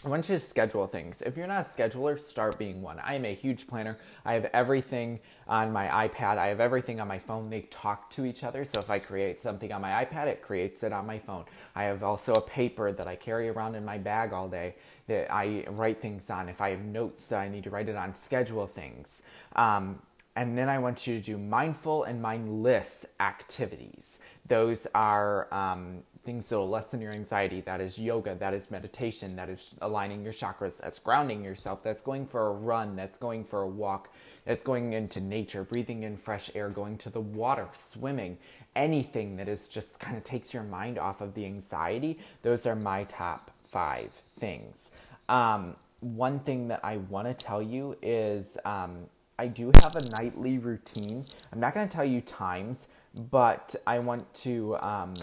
I 0.05 0.11
want 0.11 0.29
you 0.29 0.35
to 0.35 0.41
schedule 0.41 0.87
things. 0.87 1.23
If 1.23 1.35
you're 1.35 1.47
not 1.47 1.67
a 1.67 1.69
scheduler, 1.69 2.21
start 2.21 2.59
being 2.59 2.83
one. 2.83 2.99
I 2.99 3.15
am 3.15 3.25
a 3.25 3.35
huge 3.35 3.67
planner. 3.67 3.97
I 4.27 4.35
have 4.35 4.45
everything 4.53 5.19
on 5.49 5.73
my 5.73 5.87
iPad. 5.87 6.37
I 6.37 6.49
have 6.49 6.61
everything 6.61 7.01
on 7.01 7.09
my 7.09 7.19
phone. 7.19 7.49
They 7.49 7.63
talk 7.63 8.11
to 8.11 8.27
each 8.27 8.45
other. 8.45 8.67
So 8.67 8.81
if 8.81 8.91
I 8.91 8.99
create 8.99 9.41
something 9.41 9.73
on 9.73 9.81
my 9.81 10.05
iPad, 10.05 10.27
it 10.27 10.43
creates 10.43 10.83
it 10.83 10.93
on 10.93 11.07
my 11.07 11.19
phone. 11.19 11.47
I 11.75 11.85
have 11.85 12.03
also 12.03 12.35
a 12.35 12.41
paper 12.43 12.93
that 12.93 13.07
I 13.07 13.17
carry 13.17 13.49
around 13.49 13.77
in 13.77 13.85
my 13.85 13.97
bag 13.97 14.35
all 14.35 14.47
day 14.47 14.75
that 15.07 15.33
I 15.33 15.65
write 15.71 16.03
things 16.03 16.29
on. 16.29 16.51
If 16.51 16.61
I 16.61 16.71
have 16.71 16.81
notes 16.81 17.29
that 17.29 17.39
I 17.39 17.49
need 17.49 17.65
to 17.65 17.71
write 17.71 17.89
it 17.89 17.97
on, 17.97 18.15
schedule 18.15 18.67
things. 18.67 19.23
Um, 19.57 20.01
and 20.37 20.59
then 20.59 20.69
I 20.69 20.79
want 20.81 21.07
you 21.07 21.19
to 21.19 21.25
do 21.25 21.39
mindful 21.39 22.05
and 22.05 22.21
mindless 22.21 23.07
activities. 23.21 24.19
Those 24.47 24.87
are 24.95 25.53
um, 25.55 26.03
things 26.25 26.49
that 26.49 26.59
will 26.59 26.69
lessen 26.69 27.01
your 27.01 27.13
anxiety. 27.13 27.61
That 27.61 27.81
is 27.81 27.99
yoga, 27.99 28.35
that 28.37 28.55
is 28.55 28.71
meditation, 28.71 29.37
that 29.37 29.49
is 29.49 29.75
aligning 29.81 30.25
your 30.25 30.33
chakras, 30.33 30.79
that's 30.79 30.99
grounding 30.99 31.45
yourself, 31.45 31.83
that's 31.83 32.03
going 32.03 32.27
for 32.27 32.49
a 32.49 32.53
run, 32.53 32.97
that's 32.97 33.19
going 33.19 33.45
for 33.45 33.63
a 33.63 33.69
walk, 33.69 34.13
that's 34.45 34.63
going 34.63 34.93
into 34.93 35.21
nature, 35.21 35.65
breathing 35.65 36.03
in 36.03 36.17
fresh 36.17 36.51
air, 36.55 36.69
going 36.69 36.99
to 36.99 37.11
the 37.11 37.21
water, 37.21 37.69
swimming, 37.73 38.39
anything 38.75 39.37
that 39.37 39.49
is 39.49 39.69
just 39.69 39.99
kind 39.99 40.17
of 40.17 40.25
takes 40.25 40.55
your 40.55 40.63
mind 40.63 40.99
off 40.99 41.21
of 41.21 41.35
the 41.35 41.45
anxiety. 41.45 42.19
Those 42.43 42.67
are 42.67 42.77
my 42.77 43.05
top 43.05 43.51
five 43.71 44.23
things. 44.39 44.91
Um, 45.29 45.77
one 46.01 46.41
thing 46.41 46.69
that 46.69 46.81
I 46.83 46.99
want 46.99 47.29
to 47.29 47.35
tell 47.35 47.63
you 47.63 47.97
is 48.03 48.59
um, 48.65 48.97
I 49.39 49.47
do 49.47 49.73
have 49.83 49.97
a 49.97 50.09
nightly 50.21 50.59
routine. 50.59 51.25
I'm 51.53 51.61
not 51.61 51.75
going 51.75 51.89
to 51.89 51.95
tell 51.95 52.05
you 52.05 52.21
times, 52.21 52.87
but 53.31 53.75
I 53.87 53.99
want 53.99 54.33
to. 54.43 54.77
Um, 54.79 55.15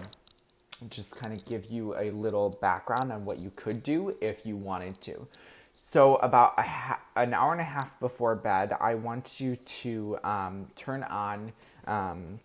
just 0.90 1.12
kind 1.12 1.34
of 1.34 1.46
give 1.46 1.66
you 1.66 1.96
a 1.98 2.12
little 2.12 2.50
background 2.50 3.12
on 3.12 3.26
what 3.26 3.40
you 3.40 3.52
could 3.56 3.84
do 3.84 4.16
if 4.22 4.46
you 4.46 4.56
wanted 4.56 5.00
to. 5.02 5.28
So, 5.76 6.16
about 6.18 6.58
ha- 6.60 7.02
an 7.16 7.34
hour 7.34 7.52
and 7.52 7.62
a 7.62 7.66
half 7.66 8.00
before 8.00 8.36
bed, 8.36 8.76
I 8.80 8.96
want 8.96 9.42
you 9.42 9.56
to 9.56 10.18
um, 10.24 10.68
turn 10.76 11.04
on 11.04 11.52
um, 11.86 12.40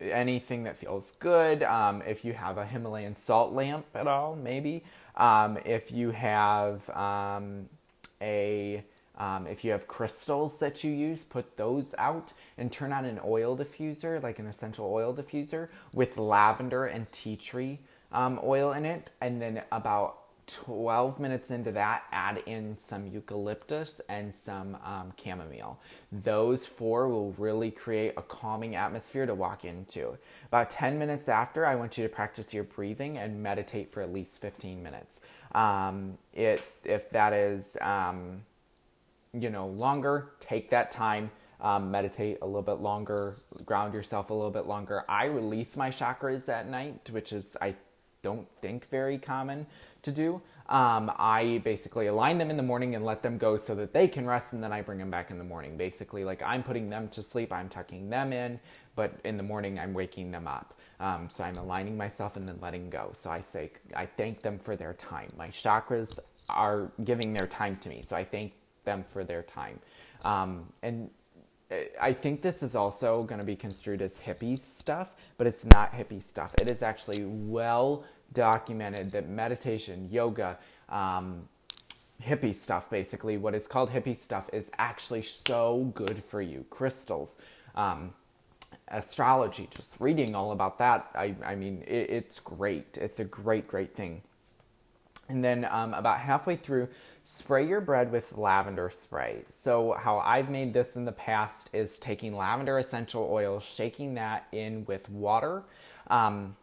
anything 0.00 0.64
that 0.64 0.76
feels 0.76 1.12
good. 1.18 1.62
Um, 1.62 2.02
if 2.06 2.24
you 2.24 2.34
have 2.34 2.58
a 2.58 2.64
Himalayan 2.64 3.16
salt 3.16 3.52
lamp 3.52 3.86
at 3.94 4.06
all, 4.06 4.36
maybe. 4.36 4.84
Um, 5.16 5.58
if 5.64 5.90
you 5.90 6.12
have 6.12 6.88
um, 6.90 7.68
a 8.22 8.84
um, 9.18 9.46
if 9.46 9.64
you 9.64 9.72
have 9.72 9.86
crystals 9.88 10.58
that 10.58 10.82
you 10.82 10.92
use, 10.92 11.24
put 11.24 11.56
those 11.56 11.94
out 11.98 12.32
and 12.56 12.70
turn 12.70 12.92
on 12.92 13.04
an 13.04 13.20
oil 13.24 13.56
diffuser, 13.56 14.22
like 14.22 14.38
an 14.38 14.46
essential 14.46 14.90
oil 14.92 15.12
diffuser, 15.14 15.68
with 15.92 16.16
lavender 16.16 16.86
and 16.86 17.10
tea 17.12 17.36
tree 17.36 17.80
um, 18.12 18.40
oil 18.42 18.72
in 18.72 18.86
it. 18.86 19.12
And 19.20 19.42
then 19.42 19.62
about 19.72 20.18
12 20.46 21.20
minutes 21.20 21.50
into 21.50 21.72
that, 21.72 22.04
add 22.10 22.42
in 22.46 22.76
some 22.88 23.06
eucalyptus 23.06 24.00
and 24.08 24.32
some 24.34 24.78
um, 24.84 25.12
chamomile. 25.22 25.78
Those 26.10 26.64
four 26.64 27.08
will 27.08 27.32
really 27.32 27.70
create 27.70 28.14
a 28.16 28.22
calming 28.22 28.74
atmosphere 28.74 29.26
to 29.26 29.34
walk 29.34 29.64
into. 29.64 30.16
About 30.46 30.70
10 30.70 30.98
minutes 30.98 31.28
after, 31.28 31.66
I 31.66 31.74
want 31.74 31.98
you 31.98 32.04
to 32.04 32.08
practice 32.08 32.54
your 32.54 32.64
breathing 32.64 33.18
and 33.18 33.42
meditate 33.42 33.92
for 33.92 34.00
at 34.00 34.12
least 34.12 34.40
15 34.40 34.82
minutes. 34.82 35.20
Um, 35.54 36.16
it, 36.32 36.62
if 36.84 37.10
that 37.10 37.32
is 37.32 37.76
um, 37.80 38.42
you 39.42 39.50
know, 39.50 39.66
longer, 39.66 40.30
take 40.40 40.70
that 40.70 40.90
time, 40.90 41.30
um, 41.60 41.90
meditate 41.90 42.38
a 42.42 42.46
little 42.46 42.62
bit 42.62 42.80
longer, 42.80 43.36
ground 43.64 43.94
yourself 43.94 44.30
a 44.30 44.34
little 44.34 44.50
bit 44.50 44.66
longer. 44.66 45.04
I 45.08 45.24
release 45.24 45.76
my 45.76 45.90
chakras 45.90 46.48
at 46.48 46.68
night, 46.68 47.10
which 47.10 47.32
is, 47.32 47.44
I 47.60 47.74
don't 48.22 48.46
think, 48.60 48.88
very 48.88 49.18
common 49.18 49.66
to 50.02 50.12
do. 50.12 50.40
Um, 50.68 51.10
I 51.18 51.62
basically 51.64 52.08
align 52.08 52.36
them 52.36 52.50
in 52.50 52.56
the 52.56 52.62
morning 52.62 52.94
and 52.94 53.04
let 53.04 53.22
them 53.22 53.38
go 53.38 53.56
so 53.56 53.74
that 53.76 53.92
they 53.92 54.06
can 54.06 54.26
rest, 54.26 54.52
and 54.52 54.62
then 54.62 54.72
I 54.72 54.82
bring 54.82 54.98
them 54.98 55.10
back 55.10 55.30
in 55.30 55.38
the 55.38 55.44
morning. 55.44 55.76
Basically, 55.76 56.24
like 56.24 56.42
I'm 56.42 56.62
putting 56.62 56.90
them 56.90 57.08
to 57.08 57.22
sleep, 57.22 57.52
I'm 57.52 57.68
tucking 57.68 58.10
them 58.10 58.32
in, 58.32 58.60
but 58.94 59.14
in 59.24 59.36
the 59.36 59.42
morning 59.42 59.78
I'm 59.78 59.94
waking 59.94 60.30
them 60.30 60.46
up. 60.46 60.74
Um, 61.00 61.28
so 61.30 61.44
I'm 61.44 61.56
aligning 61.56 61.96
myself 61.96 62.36
and 62.36 62.46
then 62.46 62.58
letting 62.60 62.90
go. 62.90 63.12
So 63.16 63.30
I 63.30 63.40
say, 63.40 63.70
I 63.94 64.04
thank 64.04 64.42
them 64.42 64.58
for 64.58 64.76
their 64.76 64.94
time. 64.94 65.32
My 65.38 65.48
chakras 65.48 66.18
are 66.48 66.90
giving 67.04 67.32
their 67.32 67.46
time 67.46 67.76
to 67.76 67.88
me. 67.88 68.02
So 68.06 68.16
I 68.16 68.24
thank 68.24 68.52
them 68.88 69.04
for 69.12 69.22
their 69.24 69.42
time. 69.42 69.78
Um, 70.24 70.50
and 70.82 71.10
uh, 71.70 71.76
I 72.00 72.12
think 72.12 72.42
this 72.42 72.62
is 72.62 72.74
also 72.74 73.22
going 73.24 73.38
to 73.38 73.44
be 73.44 73.56
construed 73.56 74.00
as 74.02 74.18
hippie 74.18 74.58
stuff, 74.64 75.08
but 75.36 75.46
it's 75.46 75.64
not 75.64 75.92
hippie 75.92 76.22
stuff. 76.22 76.54
It 76.62 76.68
is 76.70 76.82
actually 76.82 77.24
well 77.24 78.04
documented 78.32 79.12
that 79.12 79.28
meditation, 79.28 80.08
yoga, 80.10 80.58
um, 80.88 81.48
hippie 82.28 82.54
stuff, 82.54 82.90
basically, 82.90 83.36
what 83.36 83.54
is 83.54 83.66
called 83.66 83.90
hippie 83.90 84.18
stuff, 84.18 84.48
is 84.52 84.70
actually 84.78 85.22
so 85.22 85.92
good 85.94 86.24
for 86.24 86.42
you. 86.42 86.64
Crystals, 86.70 87.36
um, 87.74 88.12
astrology, 88.88 89.68
just 89.74 89.94
reading 90.00 90.34
all 90.34 90.52
about 90.52 90.78
that. 90.78 91.10
I, 91.14 91.34
I 91.44 91.54
mean, 91.54 91.84
it, 91.86 92.10
it's 92.10 92.40
great. 92.40 92.98
It's 93.00 93.20
a 93.20 93.24
great, 93.24 93.68
great 93.68 93.94
thing. 93.94 94.22
And 95.28 95.44
then 95.44 95.66
um, 95.70 95.92
about 95.94 96.20
halfway 96.20 96.56
through, 96.56 96.88
spray 97.30 97.68
your 97.68 97.82
bread 97.82 98.10
with 98.10 98.38
lavender 98.38 98.90
spray. 98.90 99.44
So, 99.62 99.92
how 99.92 100.18
I've 100.20 100.48
made 100.48 100.72
this 100.72 100.96
in 100.96 101.04
the 101.04 101.12
past 101.12 101.68
is 101.74 101.98
taking 101.98 102.34
lavender 102.34 102.78
essential 102.78 103.28
oil, 103.30 103.60
shaking 103.60 104.14
that 104.14 104.46
in 104.50 104.86
with 104.86 105.06
water, 105.10 105.62
um, 106.06 106.56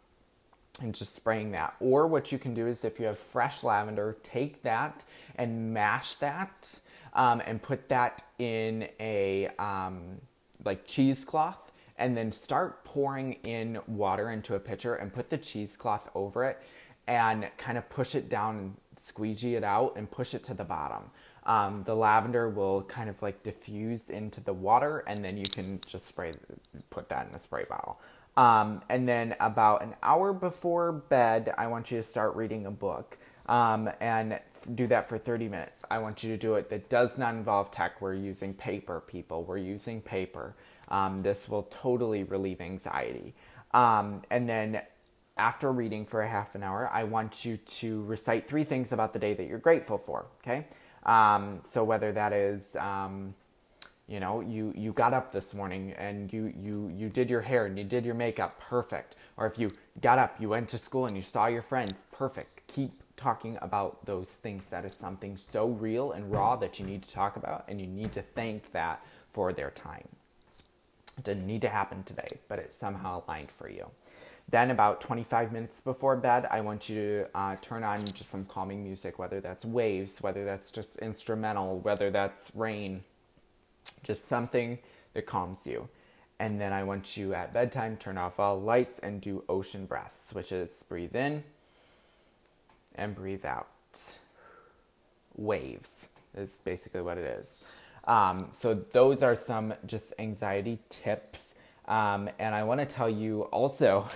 and 0.80 0.92
just 0.92 1.14
spraying 1.14 1.52
that. 1.52 1.76
Or, 1.78 2.08
what 2.08 2.32
you 2.32 2.38
can 2.40 2.52
do 2.52 2.66
is 2.66 2.84
if 2.84 2.98
you 2.98 3.06
have 3.06 3.16
fresh 3.16 3.62
lavender, 3.62 4.16
take 4.24 4.60
that 4.64 5.04
and 5.36 5.72
mash 5.72 6.14
that 6.14 6.80
um, 7.14 7.40
and 7.46 7.62
put 7.62 7.88
that 7.88 8.24
in 8.40 8.88
a 8.98 9.48
um, 9.60 10.20
like 10.64 10.84
cheesecloth 10.84 11.70
and 11.96 12.16
then 12.16 12.32
start 12.32 12.84
pouring 12.84 13.34
in 13.44 13.78
water 13.86 14.32
into 14.32 14.56
a 14.56 14.58
pitcher 14.58 14.96
and 14.96 15.14
put 15.14 15.30
the 15.30 15.38
cheesecloth 15.38 16.10
over 16.16 16.44
it 16.44 16.60
and 17.06 17.48
kind 17.56 17.78
of 17.78 17.88
push 17.88 18.16
it 18.16 18.28
down 18.28 18.76
squeegee 19.06 19.54
it 19.54 19.64
out 19.64 19.94
and 19.96 20.10
push 20.10 20.34
it 20.34 20.42
to 20.44 20.54
the 20.54 20.64
bottom. 20.64 21.10
Um, 21.44 21.84
the 21.84 21.94
lavender 21.94 22.48
will 22.48 22.82
kind 22.82 23.08
of 23.08 23.22
like 23.22 23.42
diffuse 23.44 24.10
into 24.10 24.40
the 24.40 24.52
water, 24.52 25.04
and 25.06 25.24
then 25.24 25.36
you 25.36 25.44
can 25.44 25.80
just 25.86 26.08
spray, 26.08 26.32
put 26.90 27.08
that 27.08 27.28
in 27.28 27.34
a 27.34 27.38
spray 27.38 27.64
bottle. 27.68 28.00
Um, 28.36 28.82
and 28.88 29.08
then 29.08 29.34
about 29.40 29.82
an 29.82 29.94
hour 30.02 30.32
before 30.32 30.92
bed, 30.92 31.54
I 31.56 31.68
want 31.68 31.90
you 31.90 31.98
to 31.98 32.06
start 32.06 32.34
reading 32.34 32.66
a 32.66 32.70
book 32.70 33.16
um, 33.46 33.88
and 34.00 34.40
do 34.74 34.86
that 34.88 35.08
for 35.08 35.18
30 35.18 35.48
minutes. 35.48 35.84
I 35.90 35.98
want 35.98 36.22
you 36.22 36.30
to 36.30 36.36
do 36.36 36.56
it 36.56 36.68
that 36.70 36.88
does 36.90 37.16
not 37.16 37.34
involve 37.34 37.70
tech. 37.70 38.00
We're 38.00 38.14
using 38.14 38.52
paper, 38.52 39.00
people. 39.00 39.44
We're 39.44 39.56
using 39.58 40.02
paper. 40.02 40.54
Um, 40.88 41.22
this 41.22 41.48
will 41.48 41.62
totally 41.64 42.24
relieve 42.24 42.60
anxiety. 42.60 43.34
Um, 43.72 44.22
and 44.30 44.48
then 44.48 44.80
after 45.36 45.70
reading 45.70 46.06
for 46.06 46.22
a 46.22 46.28
half 46.28 46.54
an 46.54 46.62
hour, 46.62 46.88
I 46.92 47.04
want 47.04 47.44
you 47.44 47.56
to 47.56 48.02
recite 48.04 48.48
three 48.48 48.64
things 48.64 48.92
about 48.92 49.12
the 49.12 49.18
day 49.18 49.34
that 49.34 49.46
you're 49.46 49.58
grateful 49.58 49.98
for. 49.98 50.26
Okay, 50.42 50.66
um, 51.04 51.60
so 51.64 51.84
whether 51.84 52.12
that 52.12 52.32
is, 52.32 52.74
um, 52.76 53.34
you 54.08 54.20
know, 54.20 54.40
you 54.40 54.72
you 54.76 54.92
got 54.92 55.12
up 55.12 55.32
this 55.32 55.52
morning 55.52 55.92
and 55.98 56.32
you 56.32 56.52
you 56.58 56.92
you 56.96 57.08
did 57.08 57.28
your 57.28 57.42
hair 57.42 57.66
and 57.66 57.76
you 57.76 57.84
did 57.84 58.04
your 58.04 58.14
makeup, 58.14 58.60
perfect. 58.60 59.16
Or 59.36 59.46
if 59.46 59.58
you 59.58 59.70
got 60.00 60.18
up, 60.18 60.40
you 60.40 60.48
went 60.48 60.68
to 60.70 60.78
school 60.78 61.06
and 61.06 61.16
you 61.16 61.22
saw 61.22 61.46
your 61.46 61.62
friends, 61.62 62.02
perfect. 62.12 62.66
Keep 62.68 62.92
talking 63.16 63.58
about 63.60 64.04
those 64.06 64.28
things. 64.28 64.70
That 64.70 64.84
is 64.84 64.94
something 64.94 65.36
so 65.36 65.68
real 65.68 66.12
and 66.12 66.30
raw 66.30 66.56
that 66.56 66.78
you 66.78 66.86
need 66.86 67.02
to 67.02 67.12
talk 67.12 67.36
about, 67.36 67.64
and 67.68 67.80
you 67.80 67.86
need 67.86 68.12
to 68.14 68.22
thank 68.22 68.72
that 68.72 69.04
for 69.32 69.52
their 69.52 69.70
time. 69.70 70.08
It 71.18 71.24
didn't 71.24 71.46
need 71.46 71.62
to 71.62 71.68
happen 71.68 72.02
today, 72.04 72.38
but 72.48 72.58
it 72.58 72.72
somehow 72.72 73.22
aligned 73.26 73.50
for 73.50 73.68
you. 73.68 73.90
Then, 74.48 74.70
about 74.70 75.00
25 75.00 75.50
minutes 75.52 75.80
before 75.80 76.16
bed, 76.16 76.46
I 76.50 76.60
want 76.60 76.88
you 76.88 76.94
to 76.94 77.26
uh, 77.34 77.56
turn 77.60 77.82
on 77.82 78.04
just 78.04 78.30
some 78.30 78.44
calming 78.44 78.84
music, 78.84 79.18
whether 79.18 79.40
that's 79.40 79.64
waves, 79.64 80.22
whether 80.22 80.44
that's 80.44 80.70
just 80.70 80.96
instrumental, 80.98 81.80
whether 81.80 82.10
that's 82.10 82.52
rain, 82.54 83.02
just 84.04 84.28
something 84.28 84.78
that 85.14 85.26
calms 85.26 85.58
you. 85.64 85.88
And 86.38 86.60
then 86.60 86.72
I 86.72 86.84
want 86.84 87.16
you 87.16 87.34
at 87.34 87.52
bedtime 87.52 87.96
turn 87.96 88.18
off 88.18 88.38
all 88.38 88.60
lights 88.60 89.00
and 89.00 89.20
do 89.20 89.42
ocean 89.48 89.86
breaths, 89.86 90.32
which 90.32 90.52
is 90.52 90.84
breathe 90.88 91.16
in 91.16 91.42
and 92.94 93.14
breathe 93.16 93.44
out. 93.44 93.68
Waves 95.34 96.08
is 96.36 96.58
basically 96.64 97.00
what 97.00 97.18
it 97.18 97.24
is. 97.40 97.60
Um, 98.04 98.48
so 98.52 98.74
those 98.74 99.22
are 99.22 99.34
some 99.34 99.74
just 99.86 100.12
anxiety 100.18 100.78
tips. 100.88 101.54
Um, 101.88 102.28
and 102.38 102.54
I 102.54 102.64
want 102.64 102.80
to 102.80 102.86
tell 102.86 103.08
you 103.08 103.42
also 103.44 104.08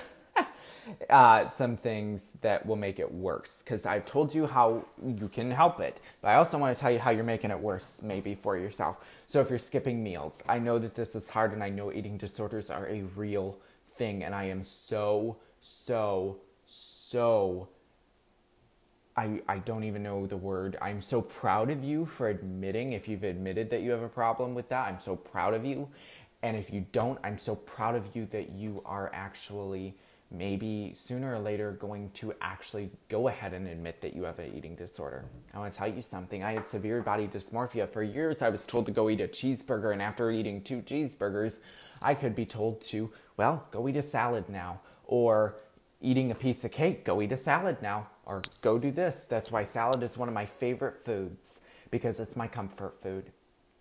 uh, 1.09 1.49
some 1.49 1.77
things 1.77 2.23
that 2.41 2.65
will 2.67 2.77
make 2.77 2.99
it 2.99 3.13
worse. 3.13 3.57
Because 3.59 3.87
I've 3.87 4.07
told 4.07 4.35
you 4.35 4.47
how 4.47 4.85
you 5.05 5.29
can 5.29 5.51
help 5.51 5.81
it, 5.81 5.99
but 6.23 6.29
I 6.29 6.35
also 6.35 6.59
want 6.59 6.77
to 6.77 6.81
tell 6.81 6.91
you 6.91 6.99
how 6.99 7.11
you're 7.11 7.25
making 7.25 7.51
it 7.51 7.61
worse, 7.61 7.99
maybe 8.03 8.35
for 8.35 8.57
yourself. 8.57 8.99
So 9.27 9.41
if 9.41 9.51
you're 9.51 9.59
skipping 9.59 10.03
meals, 10.03 10.43
I 10.49 10.59
know 10.59 10.79
that 10.79 10.95
this 10.95 11.15
is 11.15 11.29
hard, 11.29 11.53
and 11.53 11.63
I 11.63 11.71
know 11.71 11.93
eating 11.93 12.17
disorders 12.17 12.71
are 12.71 12.87
a 12.89 13.03
real 13.17 13.59
thing, 13.97 14.25
and 14.25 14.35
I 14.35 14.45
am 14.45 14.63
so, 14.63 15.37
so, 15.61 16.39
so 16.67 17.69
I, 19.17 19.41
I 19.49 19.59
don't 19.59 19.85
even 19.85 20.03
know 20.03 20.27
the 20.27 20.37
word. 20.37 20.79
I'm 20.81 21.03
so 21.03 21.21
proud 21.21 21.71
of 21.71 21.85
you 21.85 22.07
for 22.07 22.29
admitting, 22.29 22.93
if 22.93 23.07
you've 23.07 23.25
admitted 23.25 23.71
that 23.71 23.83
you 23.83 23.91
have 23.91 24.03
a 24.03 24.09
problem 24.09 24.55
with 24.55 24.69
that, 24.71 24.89
I'm 24.89 25.01
so 25.01 25.17
proud 25.17 25.53
of 25.55 25.65
you. 25.65 25.89
And 26.43 26.57
if 26.57 26.73
you 26.73 26.87
don't, 26.93 27.19
I'm 27.23 27.39
so 27.39 27.55
proud 27.55 27.95
of 27.95 28.17
you 28.17 28.25
that 28.27 28.53
you 28.53 28.81
are 28.87 29.11
actually 29.13 29.95
maybe 30.31 30.93
sooner 30.95 31.35
or 31.35 31.39
later 31.39 31.73
going 31.73 32.11
to 32.13 32.33
actually 32.41 32.91
go 33.09 33.29
ahead 33.29 33.53
and 33.53 33.67
admit 33.67 34.01
that 34.01 34.15
you 34.15 34.23
have 34.25 34.39
an 34.39 34.53
eating 34.57 34.77
disorder. 34.77 35.25
I 35.53 35.59
want 35.59 35.73
to 35.73 35.79
tell 35.79 35.89
you 35.89 36.03
something. 36.03 36.45
I 36.45 36.53
had 36.53 36.67
severe 36.67 37.03
body 37.03 37.27
dysmorphia. 37.27 37.89
For 37.89 38.03
years, 38.03 38.41
I 38.41 38.49
was 38.49 38.65
told 38.65 38.87
to 38.87 38.93
go 38.93 39.11
eat 39.11 39.21
a 39.21 39.27
cheeseburger, 39.29 39.93
and 39.93 40.01
after 40.01 40.31
eating 40.31 40.63
two 40.63 40.83
cheeseburgers, 40.83 41.59
I 42.01 42.15
could 42.15 42.37
be 42.37 42.47
told 42.47 42.81
to, 42.83 43.11
well, 43.37 43.67
go 43.71 43.89
eat 43.89 43.97
a 43.97 44.03
salad 44.03 44.49
now. 44.49 44.81
Or 45.05 45.57
eating 46.01 46.31
a 46.31 46.35
piece 46.35 46.65
of 46.65 46.71
cake, 46.71 47.05
go 47.05 47.21
eat 47.21 47.33
a 47.33 47.37
salad 47.37 47.83
now 47.83 48.09
or 48.25 48.43
go 48.63 48.79
do 48.79 48.91
this. 48.91 49.27
That's 49.29 49.51
why 49.51 49.65
salad 49.65 50.03
is 50.03 50.17
one 50.17 50.29
of 50.29 50.35
my 50.35 50.47
favorite 50.47 51.05
foods 51.05 51.61
because 51.91 52.21
it's 52.21 52.37
my 52.37 52.47
comfort 52.47 53.03
food. 53.03 53.33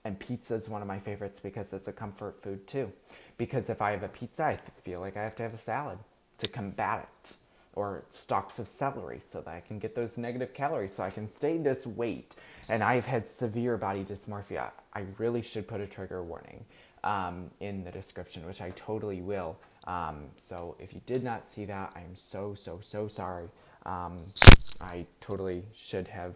And 0.03 0.19
pizza 0.19 0.55
is 0.55 0.67
one 0.67 0.81
of 0.81 0.87
my 0.87 0.99
favorites 0.99 1.39
because 1.39 1.71
it's 1.71 1.87
a 1.87 1.93
comfort 1.93 2.41
food 2.41 2.67
too. 2.67 2.91
Because 3.37 3.69
if 3.69 3.81
I 3.81 3.91
have 3.91 4.03
a 4.03 4.07
pizza, 4.07 4.45
I 4.45 4.59
feel 4.81 4.99
like 4.99 5.17
I 5.17 5.23
have 5.23 5.35
to 5.35 5.43
have 5.43 5.53
a 5.53 5.57
salad 5.57 5.99
to 6.39 6.49
combat 6.49 7.07
it. 7.23 7.35
Or 7.75 8.03
stalks 8.09 8.59
of 8.59 8.67
celery 8.67 9.21
so 9.21 9.39
that 9.39 9.51
I 9.51 9.61
can 9.61 9.79
get 9.79 9.95
those 9.95 10.17
negative 10.17 10.53
calories 10.53 10.95
so 10.95 11.03
I 11.03 11.11
can 11.11 11.33
stay 11.33 11.57
this 11.57 11.85
weight. 11.87 12.35
And 12.67 12.83
I've 12.83 13.05
had 13.05 13.29
severe 13.29 13.77
body 13.77 14.03
dysmorphia. 14.03 14.71
I 14.93 15.05
really 15.17 15.41
should 15.41 15.65
put 15.65 15.79
a 15.79 15.87
trigger 15.87 16.21
warning 16.21 16.65
um, 17.05 17.51
in 17.61 17.85
the 17.85 17.91
description, 17.91 18.45
which 18.45 18.59
I 18.59 18.71
totally 18.71 19.21
will. 19.21 19.55
Um, 19.85 20.25
so 20.35 20.75
if 20.79 20.93
you 20.93 21.01
did 21.05 21.23
not 21.23 21.47
see 21.47 21.63
that, 21.65 21.93
I 21.95 21.99
am 22.01 22.15
so, 22.15 22.53
so, 22.53 22.81
so 22.83 23.07
sorry. 23.07 23.47
Um, 23.85 24.17
I 24.81 25.05
totally 25.21 25.63
should 25.73 26.07
have 26.09 26.35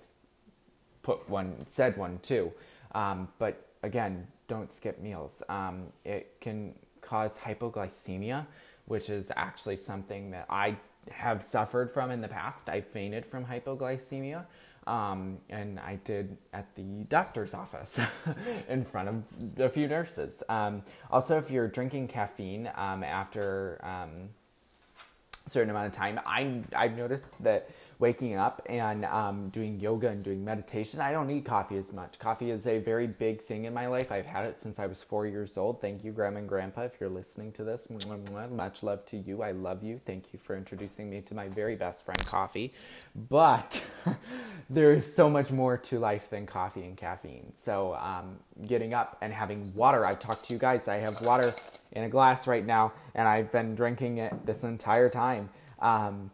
put 1.02 1.28
one, 1.30 1.66
said 1.74 1.98
one 1.98 2.20
too. 2.24 2.54
Um, 2.94 3.28
but 3.38 3.68
again, 3.82 4.28
don't 4.48 4.72
skip 4.72 5.02
meals. 5.02 5.44
Um, 5.50 5.88
it 6.06 6.39
can 6.39 6.74
cause 7.02 7.38
hypoglycemia, 7.38 8.46
which 8.86 9.10
is 9.10 9.28
actually 9.36 9.78
something 9.78 10.32
that 10.32 10.46
I 10.50 10.78
have 11.12 11.43
suffered 11.43 11.91
from 11.91 12.12
in 12.12 12.22
the 12.22 12.28
past. 12.28 12.69
I 12.69 12.82
fainted 12.82 13.26
from 13.26 13.46
hypoglycemia. 13.46 14.46
Um, 14.86 15.38
and 15.50 15.80
I 15.80 15.98
did 16.04 16.38
at 16.52 16.76
the 16.76 17.06
doctor's 17.08 17.54
office 17.54 17.98
in 18.69 18.84
front 18.84 19.08
of 19.08 19.24
a 19.58 19.69
few 19.69 19.88
nurses. 19.88 20.43
Um, 20.50 20.84
also, 21.10 21.38
if 21.38 21.50
you're 21.50 21.69
drinking 21.69 22.10
caffeine 22.10 22.69
um, 22.76 23.02
after 23.02 23.80
um, 23.82 24.30
certain 25.50 25.69
amount 25.69 25.88
of 25.88 25.93
time. 25.93 26.19
I 26.26 26.62
I've 26.76 26.98
noticed 26.98 27.26
that 27.41 27.69
waking 27.99 28.36
up 28.36 28.62
and 28.67 29.06
um, 29.06 29.49
doing 29.49 29.79
yoga 29.79 30.10
and 30.10 30.23
doing 30.23 30.43
meditation, 30.43 30.99
I 30.99 31.12
don't 31.12 31.27
need 31.27 31.45
coffee 31.45 31.77
as 31.77 31.93
much. 31.93 32.19
Coffee 32.19 32.51
is 32.51 32.67
a 32.67 32.79
very 32.79 33.08
big 33.08 33.41
thing 33.41 33.65
in 33.65 33.73
my 33.73 33.88
life. 33.88 34.12
I've 34.12 34.25
had 34.25 34.45
it 34.45 34.62
since 34.62 34.79
I 34.79 34.86
was 34.86 35.03
four 35.03 35.27
years 35.27 35.58
old. 35.58 35.82
Thank 35.82 36.03
you, 36.03 36.12
Grandma 36.12 36.39
and 36.39 36.49
Grandpa, 36.49 36.82
if 36.82 36.93
you're 36.99 37.10
listening 37.10 37.51
to 37.53 37.63
this. 37.63 37.88
Much 37.89 38.84
love 38.84 39.06
to 39.08 39.17
you. 39.17 39.41
I 39.41 39.51
love 39.51 39.84
you. 39.84 39.99
Thank 40.06 40.34
you 40.34 40.39
for 40.39 40.56
introducing 40.56 41.10
me 41.10 41.21
to 41.21 41.36
my 41.36 41.47
very 41.47 41.75
best 41.75 42.03
friend, 42.03 42.23
coffee. 42.25 42.73
But 43.29 43.86
there 44.69 44.93
is 44.93 45.15
so 45.15 45.29
much 45.29 45.51
more 45.51 45.77
to 45.77 45.99
life 45.99 46.29
than 46.29 46.45
coffee 46.45 46.84
and 46.84 46.97
caffeine. 46.97 47.53
So 47.63 47.95
um, 47.95 48.38
getting 48.67 48.93
up 48.93 49.17
and 49.21 49.34
having 49.34 49.73
water. 49.73 50.06
I 50.06 50.15
talked 50.15 50.45
to 50.47 50.53
you 50.53 50.60
guys. 50.60 50.88
I 50.88 50.97
have 50.97 51.21
water 51.21 51.53
in 51.91 52.03
a 52.03 52.10
glass 52.10 52.47
right 52.47 52.65
now, 52.65 52.93
and 53.15 53.27
I've 53.27 53.51
been 53.51 53.75
drinking 53.75 54.17
it 54.17 54.45
this 54.45 54.63
entire 54.63 55.10
time. 55.10 55.49
Um, 55.79 56.32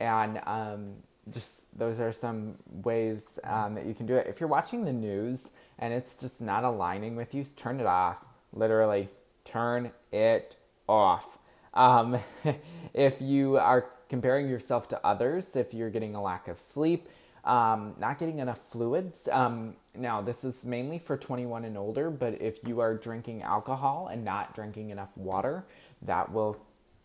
and 0.00 0.40
um, 0.46 0.94
just 1.32 1.78
those 1.78 2.00
are 2.00 2.12
some 2.12 2.54
ways 2.82 3.38
um, 3.44 3.74
that 3.74 3.86
you 3.86 3.94
can 3.94 4.06
do 4.06 4.14
it. 4.16 4.26
If 4.26 4.40
you're 4.40 4.48
watching 4.48 4.84
the 4.84 4.92
news 4.92 5.50
and 5.78 5.92
it's 5.94 6.16
just 6.16 6.40
not 6.40 6.64
aligning 6.64 7.16
with 7.16 7.34
you, 7.34 7.44
turn 7.44 7.78
it 7.78 7.86
off. 7.86 8.24
Literally, 8.52 9.08
turn 9.44 9.92
it 10.10 10.56
off. 10.88 11.38
Um, 11.74 12.18
if 12.94 13.20
you 13.20 13.56
are 13.58 13.86
comparing 14.08 14.48
yourself 14.48 14.88
to 14.88 15.06
others, 15.06 15.54
if 15.54 15.72
you're 15.72 15.90
getting 15.90 16.14
a 16.14 16.22
lack 16.22 16.48
of 16.48 16.58
sleep, 16.58 17.08
um, 17.44 17.94
not 17.98 18.18
getting 18.18 18.40
enough 18.40 18.60
fluids. 18.70 19.28
Um, 19.30 19.76
now, 19.94 20.20
this 20.20 20.44
is 20.44 20.64
mainly 20.64 20.98
for 20.98 21.16
21 21.16 21.64
and 21.64 21.78
older, 21.78 22.10
but 22.10 22.40
if 22.40 22.58
you 22.66 22.80
are 22.80 22.94
drinking 22.94 23.42
alcohol 23.42 24.08
and 24.12 24.24
not 24.24 24.54
drinking 24.54 24.90
enough 24.90 25.16
water, 25.16 25.64
that 26.02 26.30
will 26.30 26.60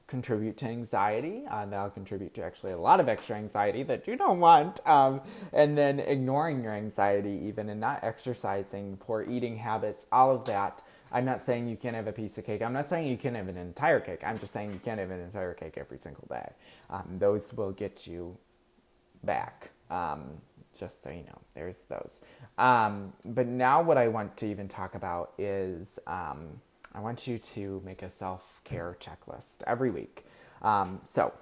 contribute 0.07 0.57
to 0.57 0.65
anxiety. 0.65 1.43
Uh, 1.49 1.65
that'll 1.65 1.89
contribute 1.89 2.33
to 2.35 2.43
actually 2.43 2.71
a 2.71 2.77
lot 2.77 2.99
of 2.99 3.09
extra 3.09 3.35
anxiety 3.35 3.83
that 3.83 4.07
you 4.07 4.15
don't 4.15 4.39
want. 4.39 4.85
Um, 4.87 5.21
and 5.51 5.77
then 5.77 5.99
ignoring 5.99 6.63
your 6.63 6.73
anxiety, 6.73 7.41
even 7.45 7.69
and 7.69 7.79
not 7.79 8.03
exercising, 8.03 8.97
poor 8.97 9.23
eating 9.27 9.57
habits, 9.57 10.07
all 10.11 10.33
of 10.33 10.45
that. 10.45 10.83
I'm 11.11 11.25
not 11.25 11.41
saying 11.41 11.69
you 11.69 11.77
can't 11.77 11.95
have 11.95 12.07
a 12.07 12.11
piece 12.11 12.37
of 12.37 12.45
cake. 12.45 12.61
I'm 12.61 12.73
not 12.73 12.89
saying 12.89 13.07
you 13.07 13.17
can't 13.17 13.35
have 13.35 13.47
an 13.47 13.57
entire 13.57 13.99
cake. 13.99 14.21
I'm 14.25 14.37
just 14.37 14.53
saying 14.53 14.73
you 14.73 14.79
can't 14.79 14.99
have 14.99 15.11
an 15.11 15.21
entire 15.21 15.53
cake 15.53 15.75
every 15.77 15.97
single 15.97 16.27
day. 16.29 16.49
Um, 16.89 17.15
those 17.19 17.53
will 17.53 17.71
get 17.71 18.05
you 18.05 18.37
back. 19.23 19.71
Um, 19.89 20.41
just 20.77 21.01
so 21.01 21.09
you 21.09 21.23
know, 21.23 21.39
there's 21.53 21.83
those. 21.89 22.21
Um, 22.57 23.13
but 23.23 23.47
now, 23.47 23.81
what 23.81 23.97
I 23.97 24.07
want 24.07 24.35
to 24.37 24.45
even 24.47 24.67
talk 24.67 24.95
about 24.95 25.33
is 25.37 25.99
um, 26.05 26.59
I 26.95 27.01
want 27.01 27.27
you 27.27 27.37
to 27.37 27.81
make 27.85 28.01
a 28.01 28.09
self 28.09 28.61
care 28.63 28.97
checklist 28.99 29.57
every 29.67 29.91
week. 29.91 30.25
Um, 30.61 31.01
so, 31.03 31.33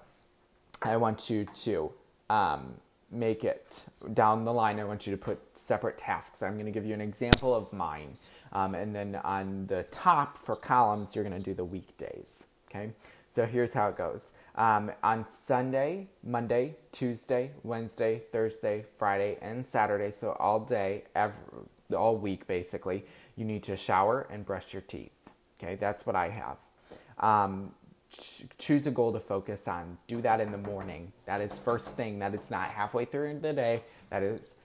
I 0.81 0.97
want 0.97 1.29
you 1.29 1.45
to 1.45 1.91
um, 2.29 2.73
make 3.11 3.43
it 3.43 3.85
down 4.13 4.41
the 4.41 4.51
line. 4.51 4.79
I 4.79 4.83
want 4.83 5.05
you 5.05 5.11
to 5.11 5.17
put 5.17 5.39
separate 5.53 5.97
tasks. 5.97 6.41
I'm 6.41 6.53
going 6.53 6.65
to 6.65 6.71
give 6.71 6.85
you 6.85 6.93
an 6.93 7.01
example 7.01 7.53
of 7.55 7.71
mine. 7.71 8.17
Um, 8.51 8.75
and 8.75 8.93
then 8.95 9.15
on 9.23 9.67
the 9.67 9.83
top 9.91 10.37
for 10.37 10.55
columns, 10.55 11.15
you're 11.15 11.23
going 11.23 11.37
to 11.37 11.43
do 11.43 11.53
the 11.53 11.65
weekdays. 11.65 12.43
Okay? 12.69 12.91
So 13.29 13.45
here's 13.45 13.73
how 13.73 13.89
it 13.89 13.97
goes. 13.97 14.33
Um, 14.55 14.91
on 15.01 15.25
Sunday, 15.29 16.07
Monday, 16.23 16.75
Tuesday, 16.91 17.51
Wednesday, 17.63 18.23
Thursday, 18.31 18.85
Friday, 18.97 19.37
and 19.41 19.65
Saturday, 19.65 20.11
so 20.11 20.35
all 20.39 20.59
day, 20.59 21.05
every, 21.15 21.35
all 21.95 22.15
week 22.17 22.45
basically, 22.45 23.05
you 23.35 23.45
need 23.45 23.63
to 23.63 23.75
shower 23.75 24.27
and 24.29 24.45
brush 24.45 24.73
your 24.73 24.83
teeth. 24.83 25.12
Okay, 25.63 25.75
that's 25.75 26.05
what 26.05 26.15
I 26.15 26.29
have. 26.29 26.57
Um, 27.19 27.71
ch- 28.11 28.43
choose 28.57 28.85
a 28.85 28.91
goal 28.91 29.13
to 29.13 29.19
focus 29.19 29.67
on. 29.67 29.97
Do 30.07 30.21
that 30.21 30.41
in 30.41 30.51
the 30.51 30.57
morning. 30.57 31.13
That 31.25 31.41
is 31.41 31.57
first 31.57 31.95
thing. 31.95 32.19
That 32.19 32.33
it's 32.33 32.51
not 32.51 32.67
halfway 32.67 33.05
through 33.05 33.39
the 33.39 33.53
day. 33.53 33.83
That 34.09 34.23
is 34.23 34.55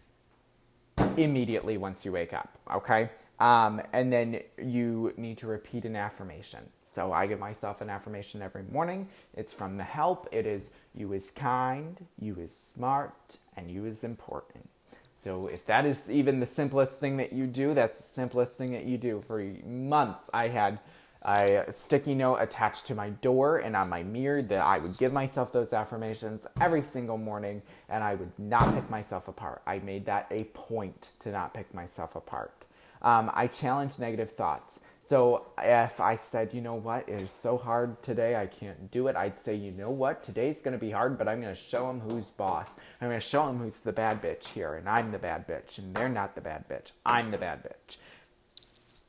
immediately 1.16 1.76
once 1.76 2.04
you 2.04 2.12
wake 2.12 2.32
up. 2.32 2.58
Okay, 2.72 3.10
um, 3.38 3.80
and 3.92 4.12
then 4.12 4.40
you 4.62 5.14
need 5.16 5.38
to 5.38 5.46
repeat 5.46 5.84
an 5.84 5.94
affirmation. 5.94 6.60
So 6.94 7.12
I 7.12 7.28
give 7.28 7.38
myself 7.38 7.80
an 7.80 7.90
affirmation 7.90 8.42
every 8.42 8.64
morning. 8.64 9.08
It's 9.34 9.52
from 9.52 9.76
the 9.76 9.84
help. 9.84 10.26
It 10.32 10.46
is 10.46 10.70
you 10.94 11.12
is 11.12 11.30
kind, 11.30 12.04
you 12.18 12.34
is 12.40 12.56
smart, 12.56 13.36
and 13.56 13.70
you 13.70 13.84
is 13.86 14.02
important. 14.02 14.68
So 15.18 15.48
if 15.48 15.66
that 15.66 15.84
is 15.84 16.08
even 16.08 16.38
the 16.38 16.46
simplest 16.46 17.00
thing 17.00 17.16
that 17.16 17.32
you 17.32 17.48
do, 17.48 17.74
that's 17.74 17.96
the 17.98 18.04
simplest 18.04 18.52
thing 18.52 18.70
that 18.72 18.84
you 18.84 18.96
do. 18.96 19.20
For 19.26 19.42
months 19.66 20.30
I 20.32 20.46
had 20.46 20.78
a 21.22 21.72
sticky 21.72 22.14
note 22.14 22.36
attached 22.36 22.86
to 22.86 22.94
my 22.94 23.10
door 23.10 23.58
and 23.58 23.74
on 23.74 23.88
my 23.88 24.04
mirror 24.04 24.42
that 24.42 24.60
I 24.60 24.78
would 24.78 24.96
give 24.96 25.12
myself 25.12 25.52
those 25.52 25.72
affirmations 25.72 26.46
every 26.60 26.82
single 26.82 27.18
morning 27.18 27.62
and 27.88 28.04
I 28.04 28.14
would 28.14 28.30
not 28.38 28.72
pick 28.72 28.88
myself 28.88 29.26
apart. 29.26 29.60
I 29.66 29.80
made 29.80 30.06
that 30.06 30.28
a 30.30 30.44
point 30.44 31.10
to 31.20 31.32
not 31.32 31.52
pick 31.52 31.74
myself 31.74 32.14
apart. 32.14 32.66
Um, 33.02 33.30
I 33.34 33.48
challenge 33.48 33.98
negative 33.98 34.30
thoughts. 34.30 34.78
So 35.08 35.46
if 35.56 36.00
I 36.00 36.16
said, 36.16 36.52
you 36.52 36.60
know 36.60 36.74
what, 36.74 37.08
it 37.08 37.22
is 37.22 37.30
so 37.30 37.56
hard 37.56 38.02
today, 38.02 38.36
I 38.36 38.46
can't 38.46 38.90
do 38.90 39.08
it, 39.08 39.16
I'd 39.16 39.40
say, 39.40 39.54
you 39.54 39.70
know 39.70 39.88
what, 39.88 40.22
today's 40.22 40.60
to 40.60 40.76
be 40.76 40.90
hard, 40.90 41.16
but 41.16 41.26
I'm 41.26 41.40
to 41.40 41.54
show 41.54 41.86
them 41.86 42.00
who's 42.00 42.26
boss. 42.26 42.68
I'm 43.00 43.08
to 43.08 43.18
show 43.18 43.46
them 43.46 43.56
who's 43.56 43.78
the 43.78 43.92
bad 43.92 44.20
bitch 44.20 44.48
here, 44.48 44.74
and 44.74 44.86
I'm 44.86 45.10
the 45.10 45.18
bad 45.18 45.48
bitch, 45.48 45.78
and 45.78 45.94
they're 45.94 46.10
not 46.10 46.34
the 46.34 46.42
bad 46.42 46.68
bitch. 46.68 46.92
I'm 47.06 47.30
the 47.30 47.38
bad 47.38 47.64
bitch. 47.64 47.96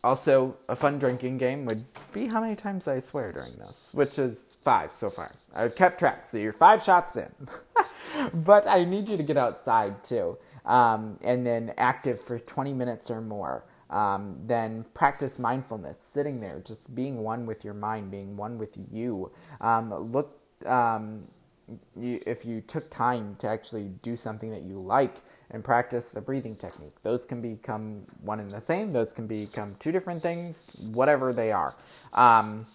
Also, 0.01 0.55
a 0.69 0.75
fun 0.77 0.99
drinking 0.99 1.37
game 1.37 1.65
would 1.65 1.83
be 2.13 2.29
how 2.31 2.39
many 2.39 2.55
times 2.55 2.87
I 2.87 3.01
swear 3.01 3.33
during 3.33 3.57
this, 3.57 3.89
which 3.91 4.17
is 4.17 4.55
five 4.63 4.93
so 4.93 5.09
far. 5.09 5.35
I've 5.53 5.75
kept 5.75 5.99
track, 5.99 6.25
so 6.25 6.37
you're 6.37 6.53
five 6.53 6.81
shots 6.81 7.17
in. 7.17 7.29
but 8.33 8.65
I 8.65 8.85
need 8.85 9.09
you 9.09 9.17
to 9.17 9.23
get 9.23 9.35
outside 9.35 10.01
too, 10.05 10.37
um, 10.65 11.19
and 11.21 11.45
then 11.45 11.73
active 11.77 12.21
for 12.21 12.39
20 12.39 12.71
minutes 12.71 13.11
or 13.11 13.19
more. 13.19 13.65
Um, 13.89 14.37
then 14.45 14.85
practice 14.93 15.39
mindfulness, 15.39 15.97
sitting 16.13 16.39
there, 16.39 16.61
just 16.65 16.93
being 16.93 17.23
one 17.23 17.45
with 17.45 17.63
your 17.65 17.73
mind, 17.73 18.11
being 18.11 18.37
one 18.37 18.57
with 18.57 18.77
you. 18.91 19.31
Um, 19.61 20.11
look, 20.11 20.39
um, 20.65 21.23
you, 21.99 22.21
if 22.25 22.45
you 22.45 22.61
took 22.61 22.89
time 22.89 23.35
to 23.39 23.47
actually 23.47 23.89
do 24.01 24.15
something 24.15 24.51
that 24.51 24.63
you 24.63 24.79
like 24.79 25.17
and 25.51 25.63
practice 25.63 26.15
a 26.15 26.21
breathing 26.21 26.55
technique, 26.55 27.01
those 27.01 27.25
can 27.25 27.41
become 27.41 28.03
one 28.21 28.39
and 28.39 28.51
the 28.51 28.61
same. 28.61 28.93
Those 28.93 29.11
can 29.11 29.27
become 29.27 29.75
two 29.79 29.91
different 29.91 30.21
things, 30.21 30.67
whatever 30.79 31.33
they 31.33 31.51
are. 31.51 31.75
Um, 32.13 32.67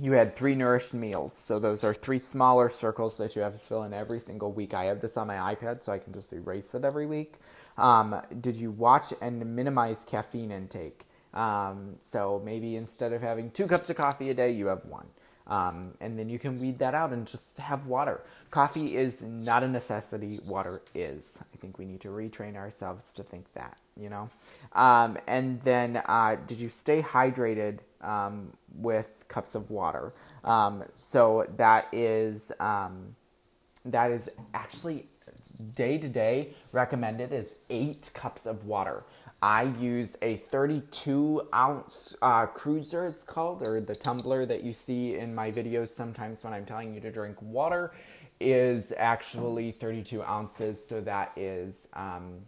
you 0.00 0.12
had 0.12 0.34
three 0.34 0.54
nourished 0.54 0.94
meals. 0.94 1.36
So 1.36 1.58
those 1.58 1.82
are 1.82 1.92
three 1.92 2.20
smaller 2.20 2.70
circles 2.70 3.16
that 3.18 3.34
you 3.34 3.42
have 3.42 3.52
to 3.52 3.58
fill 3.58 3.82
in 3.82 3.92
every 3.92 4.20
single 4.20 4.52
week. 4.52 4.72
I 4.72 4.84
have 4.84 5.00
this 5.00 5.16
on 5.16 5.26
my 5.26 5.54
iPad, 5.54 5.82
so 5.82 5.92
I 5.92 5.98
can 5.98 6.12
just 6.12 6.32
erase 6.32 6.74
it 6.74 6.84
every 6.84 7.06
week. 7.06 7.34
Um, 7.78 8.20
did 8.40 8.56
you 8.56 8.70
watch 8.70 9.14
and 9.22 9.44
minimize 9.56 10.04
caffeine 10.04 10.50
intake? 10.50 11.06
Um, 11.32 11.96
so 12.00 12.42
maybe 12.44 12.76
instead 12.76 13.12
of 13.12 13.22
having 13.22 13.50
two 13.50 13.66
cups 13.66 13.88
of 13.88 13.96
coffee 13.96 14.30
a 14.30 14.34
day, 14.34 14.50
you 14.50 14.66
have 14.66 14.84
one. 14.84 15.06
Um, 15.46 15.94
and 16.00 16.18
then 16.18 16.28
you 16.28 16.38
can 16.38 16.60
weed 16.60 16.78
that 16.80 16.94
out 16.94 17.10
and 17.12 17.26
just 17.26 17.44
have 17.58 17.86
water. 17.86 18.20
Coffee 18.50 18.96
is 18.96 19.22
not 19.22 19.62
a 19.62 19.68
necessity, 19.68 20.40
water 20.44 20.82
is. 20.94 21.38
I 21.54 21.56
think 21.56 21.78
we 21.78 21.86
need 21.86 22.00
to 22.02 22.08
retrain 22.08 22.54
ourselves 22.54 23.14
to 23.14 23.22
think 23.22 23.46
that, 23.54 23.78
you 23.96 24.10
know? 24.10 24.28
Um, 24.74 25.16
and 25.26 25.62
then, 25.62 26.02
uh, 26.04 26.36
did 26.46 26.60
you 26.60 26.68
stay 26.68 27.00
hydrated 27.00 27.78
um, 28.02 28.52
with 28.74 29.24
cups 29.28 29.54
of 29.54 29.70
water? 29.70 30.12
Um, 30.44 30.84
so 30.94 31.46
that 31.56 31.88
is, 31.92 32.52
um, 32.60 33.16
that 33.86 34.10
is 34.10 34.28
actually 34.52 35.06
day 35.74 35.98
to 35.98 36.08
day 36.08 36.54
recommended 36.72 37.32
is 37.32 37.56
eight 37.70 38.10
cups 38.14 38.46
of 38.46 38.64
water. 38.64 39.04
I 39.40 39.64
use 39.64 40.16
a 40.20 40.36
32 40.36 41.48
ounce 41.54 42.16
uh, 42.20 42.46
cruiser, 42.46 43.06
it's 43.06 43.22
called, 43.22 43.66
or 43.66 43.80
the 43.80 43.94
tumbler 43.94 44.44
that 44.46 44.64
you 44.64 44.72
see 44.72 45.14
in 45.14 45.34
my 45.34 45.52
videos 45.52 45.90
sometimes 45.90 46.42
when 46.42 46.52
I'm 46.52 46.64
telling 46.64 46.92
you 46.92 47.00
to 47.00 47.10
drink 47.12 47.40
water, 47.40 47.92
is 48.40 48.92
actually 48.96 49.72
32 49.72 50.22
ounces. 50.22 50.80
So 50.88 51.00
that 51.02 51.32
is 51.36 51.86
um, 51.92 52.40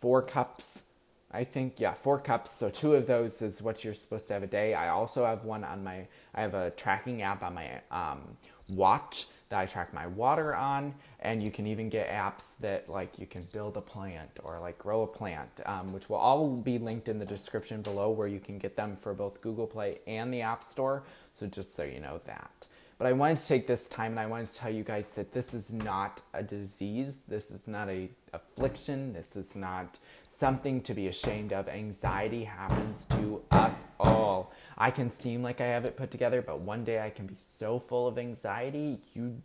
four 0.00 0.20
cups, 0.20 0.82
I 1.30 1.44
think. 1.44 1.80
Yeah, 1.80 1.94
four 1.94 2.18
cups. 2.18 2.50
So 2.50 2.68
two 2.68 2.94
of 2.94 3.06
those 3.06 3.40
is 3.40 3.62
what 3.62 3.82
you're 3.82 3.94
supposed 3.94 4.26
to 4.28 4.34
have 4.34 4.42
a 4.42 4.46
day. 4.46 4.74
I 4.74 4.88
also 4.88 5.24
have 5.24 5.44
one 5.44 5.64
on 5.64 5.82
my, 5.82 6.06
I 6.34 6.42
have 6.42 6.54
a 6.54 6.70
tracking 6.70 7.22
app 7.22 7.42
on 7.42 7.54
my 7.54 7.80
um, 7.90 8.36
watch 8.68 9.26
that 9.48 9.58
I 9.58 9.66
track 9.66 9.92
my 9.92 10.06
water 10.06 10.54
on, 10.54 10.94
and 11.22 11.42
you 11.42 11.50
can 11.50 11.66
even 11.66 11.88
get 11.88 12.10
apps 12.10 12.42
that 12.60 12.88
like 12.88 13.18
you 13.18 13.26
can 13.26 13.42
build 13.52 13.76
a 13.76 13.80
plant 13.80 14.30
or 14.42 14.58
like 14.60 14.78
grow 14.78 15.02
a 15.02 15.06
plant, 15.06 15.48
um, 15.66 15.92
which 15.92 16.08
will 16.08 16.16
all 16.16 16.48
be 16.48 16.78
linked 16.78 17.08
in 17.08 17.18
the 17.18 17.24
description 17.24 17.80
below, 17.80 18.10
where 18.10 18.28
you 18.28 18.40
can 18.40 18.58
get 18.58 18.76
them 18.76 18.96
for 19.00 19.14
both 19.14 19.40
Google 19.40 19.66
Play 19.66 19.98
and 20.06 20.34
the 20.34 20.42
App 20.42 20.64
Store. 20.64 21.04
So 21.38 21.46
just 21.46 21.76
so 21.76 21.84
you 21.84 22.00
know 22.00 22.20
that. 22.26 22.66
But 22.98 23.06
I 23.06 23.12
wanted 23.12 23.40
to 23.40 23.46
take 23.46 23.66
this 23.66 23.86
time 23.86 24.12
and 24.12 24.20
I 24.20 24.26
wanted 24.26 24.52
to 24.52 24.58
tell 24.58 24.72
you 24.72 24.84
guys 24.84 25.08
that 25.16 25.32
this 25.32 25.54
is 25.54 25.72
not 25.72 26.20
a 26.34 26.42
disease. 26.42 27.18
This 27.26 27.50
is 27.50 27.66
not 27.66 27.88
a 27.88 28.08
affliction. 28.32 29.12
This 29.12 29.28
is 29.34 29.56
not 29.56 29.98
something 30.38 30.80
to 30.82 30.94
be 30.94 31.08
ashamed 31.08 31.52
of. 31.52 31.68
Anxiety 31.68 32.44
happens 32.44 33.04
to 33.10 33.42
us 33.50 33.78
all. 34.00 34.52
I 34.76 34.90
can 34.90 35.10
seem 35.10 35.42
like 35.42 35.60
I 35.60 35.66
have 35.66 35.84
it 35.84 35.96
put 35.96 36.10
together, 36.10 36.42
but 36.42 36.60
one 36.60 36.84
day 36.84 37.00
I 37.00 37.10
can 37.10 37.26
be 37.26 37.36
so 37.58 37.78
full 37.78 38.08
of 38.08 38.18
anxiety, 38.18 39.00
you 39.14 39.40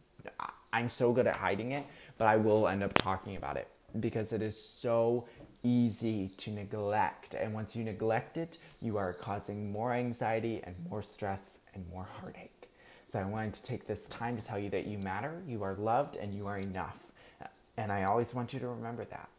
I'm 0.78 0.92
so 0.92 1.12
good 1.12 1.26
at 1.26 1.38
hiding 1.38 1.72
it, 1.72 1.88
but 2.20 2.28
I 2.28 2.38
will 2.38 2.68
end 2.68 2.84
up 2.84 2.94
talking 2.94 3.36
about 3.36 3.58
it 3.58 3.68
because 4.00 4.32
it 4.32 4.44
is 4.44 4.56
so 4.56 5.26
easy 5.64 6.28
to 6.38 6.52
neglect. 6.52 7.34
And 7.34 7.52
once 7.52 7.76
you 7.76 7.84
neglect 7.84 8.38
it, 8.38 8.60
you 8.80 8.96
are 8.98 9.12
causing 9.12 9.72
more 9.72 9.92
anxiety 9.92 10.62
and 10.64 10.76
more 10.88 11.02
stress 11.02 11.58
and 11.74 11.84
more 11.90 12.08
heartache. 12.20 12.70
So 13.08 13.18
I 13.18 13.24
wanted 13.24 13.56
to 13.56 13.64
take 13.64 13.88
this 13.88 14.06
time 14.06 14.38
to 14.38 14.46
tell 14.46 14.60
you 14.60 14.70
that 14.70 14.86
you 14.86 15.00
matter, 15.00 15.42
you 15.48 15.64
are 15.64 15.74
loved, 15.74 16.16
and 16.16 16.32
you 16.32 16.46
are 16.46 16.60
enough. 16.60 17.00
And 17.76 17.92
I 17.92 18.04
always 18.04 18.36
want 18.36 18.54
you 18.54 18.60
to 18.60 18.68
remember 18.68 19.06
that. 19.06 19.30